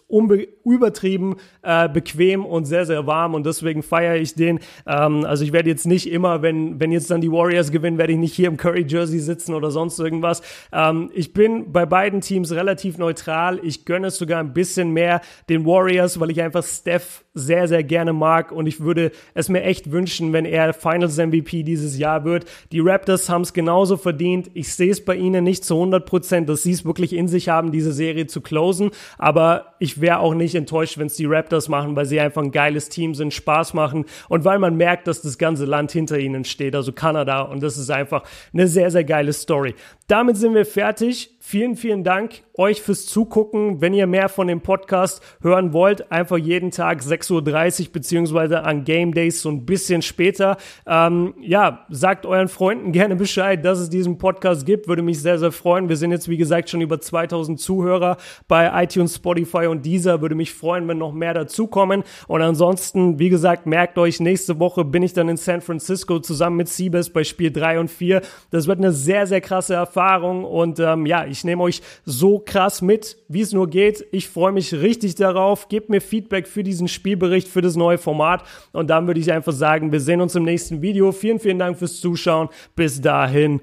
übertrieben 0.64 1.36
äh, 1.62 1.88
bequem 1.88 2.44
und 2.44 2.64
sehr, 2.64 2.84
sehr 2.84 3.06
warm 3.06 3.34
und 3.34 3.46
deswegen 3.46 3.82
feiere 3.82 4.16
ich 4.16 4.34
den. 4.34 4.60
Ähm, 4.86 5.24
also 5.24 5.44
ich 5.44 5.52
werde 5.52 5.70
jetzt 5.70 5.86
nicht 5.86 6.10
immer, 6.10 6.42
wenn, 6.42 6.78
wenn 6.80 6.92
jetzt 6.92 7.10
dann 7.10 7.20
die 7.20 7.32
Warriors 7.32 7.70
gewinnen, 7.70 7.98
werde 7.98 8.12
ich 8.12 8.18
nicht 8.18 8.34
hier 8.34 8.48
im 8.48 8.56
Curry-Jersey 8.56 9.18
sitzen 9.20 9.54
oder 9.54 9.70
sonst 9.70 9.98
irgendwas. 9.98 10.42
Ähm, 10.72 11.10
ich 11.14 11.32
bin 11.32 11.72
bei 11.72 11.86
beiden 11.86 12.20
Teams 12.20 12.52
relativ 12.52 12.98
neutral. 12.98 13.60
Ich 13.62 13.84
gönne 13.84 14.08
es 14.08 14.18
sogar 14.18 14.40
ein 14.40 14.52
bisschen 14.52 14.90
mehr 14.90 15.20
den 15.48 15.64
Warriors, 15.64 16.20
weil 16.20 16.30
ich 16.30 16.42
einfach 16.42 16.64
Steph 16.64 17.24
sehr, 17.34 17.68
sehr 17.68 17.84
gerne 17.84 18.12
mag 18.12 18.52
und 18.52 18.66
ich 18.66 18.80
würde 18.80 18.89
es 19.34 19.48
mir 19.48 19.62
echt 19.62 19.90
wünschen, 19.92 20.32
wenn 20.32 20.44
er 20.44 20.72
Finals 20.72 21.16
MVP 21.16 21.62
dieses 21.62 21.98
Jahr 21.98 22.24
wird. 22.24 22.44
Die 22.72 22.80
Raptors 22.80 23.28
haben 23.28 23.42
es 23.42 23.52
genauso 23.52 23.96
verdient. 23.96 24.50
Ich 24.54 24.74
sehe 24.74 24.90
es 24.90 25.04
bei 25.04 25.16
ihnen 25.16 25.44
nicht 25.44 25.64
zu 25.64 25.74
100 25.74 26.06
Prozent, 26.06 26.48
dass 26.48 26.62
sie 26.62 26.72
es 26.72 26.84
wirklich 26.84 27.12
in 27.12 27.28
sich 27.28 27.48
haben, 27.48 27.72
diese 27.72 27.92
Serie 27.92 28.26
zu 28.26 28.40
closen, 28.40 28.90
aber 29.18 29.74
ich 29.78 30.00
wäre 30.00 30.18
auch 30.18 30.34
nicht 30.34 30.54
enttäuscht, 30.54 30.98
wenn 30.98 31.06
es 31.06 31.16
die 31.16 31.26
Raptors 31.26 31.68
machen, 31.68 31.96
weil 31.96 32.06
sie 32.06 32.20
einfach 32.20 32.42
ein 32.42 32.52
geiles 32.52 32.88
Team 32.88 33.14
sind, 33.14 33.32
Spaß 33.32 33.74
machen 33.74 34.04
und 34.28 34.44
weil 34.44 34.58
man 34.58 34.76
merkt, 34.76 35.06
dass 35.06 35.22
das 35.22 35.38
ganze 35.38 35.64
Land 35.64 35.92
hinter 35.92 36.18
ihnen 36.18 36.44
steht, 36.44 36.74
also 36.74 36.92
Kanada 36.92 37.42
und 37.42 37.62
das 37.62 37.78
ist 37.78 37.90
einfach 37.90 38.24
eine 38.52 38.68
sehr, 38.68 38.90
sehr 38.90 39.04
geile 39.04 39.32
Story. 39.32 39.74
Damit 40.10 40.36
sind 40.38 40.54
wir 40.54 40.66
fertig. 40.66 41.36
Vielen, 41.38 41.76
vielen 41.76 42.02
Dank 42.02 42.42
euch 42.60 42.82
fürs 42.82 43.06
Zugucken. 43.06 43.80
Wenn 43.80 43.94
ihr 43.94 44.06
mehr 44.06 44.28
von 44.28 44.46
dem 44.46 44.60
Podcast 44.60 45.22
hören 45.40 45.72
wollt, 45.72 46.12
einfach 46.12 46.36
jeden 46.36 46.70
Tag 46.70 47.00
6.30 47.00 47.86
Uhr 47.86 47.92
beziehungsweise 47.92 48.62
an 48.62 48.84
Game 48.84 49.14
Days 49.14 49.40
so 49.40 49.48
ein 49.48 49.64
bisschen 49.64 50.02
später. 50.02 50.58
Ähm, 50.86 51.34
ja, 51.40 51.86
sagt 51.88 52.26
euren 52.26 52.48
Freunden 52.48 52.92
gerne 52.92 53.16
Bescheid, 53.16 53.64
dass 53.64 53.78
es 53.78 53.88
diesen 53.88 54.18
Podcast 54.18 54.66
gibt. 54.66 54.86
Würde 54.86 55.02
mich 55.02 55.22
sehr, 55.22 55.38
sehr 55.38 55.52
freuen. 55.52 55.88
Wir 55.88 55.96
sind 55.96 56.10
jetzt, 56.10 56.28
wie 56.28 56.36
gesagt, 56.36 56.68
schon 56.68 56.82
über 56.82 57.00
2000 57.00 57.58
Zuhörer 57.58 58.18
bei 58.46 58.84
iTunes, 58.84 59.16
Spotify 59.16 59.66
und 59.66 59.86
dieser. 59.86 60.20
Würde 60.20 60.34
mich 60.34 60.52
freuen, 60.52 60.86
wenn 60.86 60.98
noch 60.98 61.12
mehr 61.12 61.34
dazukommen. 61.34 62.04
Und 62.28 62.42
ansonsten, 62.42 63.18
wie 63.18 63.30
gesagt, 63.30 63.64
merkt 63.64 63.96
euch, 63.96 64.20
nächste 64.20 64.60
Woche 64.60 64.84
bin 64.84 65.02
ich 65.02 65.14
dann 65.14 65.28
in 65.28 65.38
San 65.38 65.62
Francisco 65.62 66.20
zusammen 66.20 66.56
mit 66.56 66.68
Siebes 66.68 67.10
bei 67.10 67.24
Spiel 67.24 67.50
3 67.50 67.80
und 67.80 67.90
4. 67.90 68.20
Das 68.50 68.66
wird 68.66 68.78
eine 68.78 68.92
sehr, 68.92 69.26
sehr 69.26 69.40
krasse 69.40 69.74
Erfahrung 70.00 70.44
und 70.44 70.80
ähm, 70.80 71.04
ja, 71.04 71.26
ich 71.26 71.44
nehme 71.44 71.62
euch 71.62 71.82
so 72.06 72.38
krass 72.38 72.80
mit, 72.80 73.18
wie 73.28 73.42
es 73.42 73.52
nur 73.52 73.68
geht. 73.68 74.06
Ich 74.12 74.28
freue 74.28 74.52
mich 74.52 74.72
richtig 74.72 75.14
darauf. 75.16 75.68
Gebt 75.68 75.90
mir 75.90 76.00
Feedback 76.00 76.48
für 76.48 76.62
diesen 76.62 76.88
Spielbericht, 76.88 77.48
für 77.48 77.60
das 77.60 77.76
neue 77.76 77.98
Format. 77.98 78.44
Und 78.72 78.88
dann 78.88 79.06
würde 79.06 79.20
ich 79.20 79.30
einfach 79.30 79.52
sagen, 79.52 79.92
wir 79.92 80.00
sehen 80.00 80.22
uns 80.22 80.34
im 80.34 80.44
nächsten 80.44 80.80
Video. 80.80 81.12
Vielen, 81.12 81.38
vielen 81.38 81.58
Dank 81.58 81.78
fürs 81.78 82.00
Zuschauen. 82.00 82.48
Bis 82.74 83.00
dahin. 83.00 83.60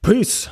Peace. 0.00 0.50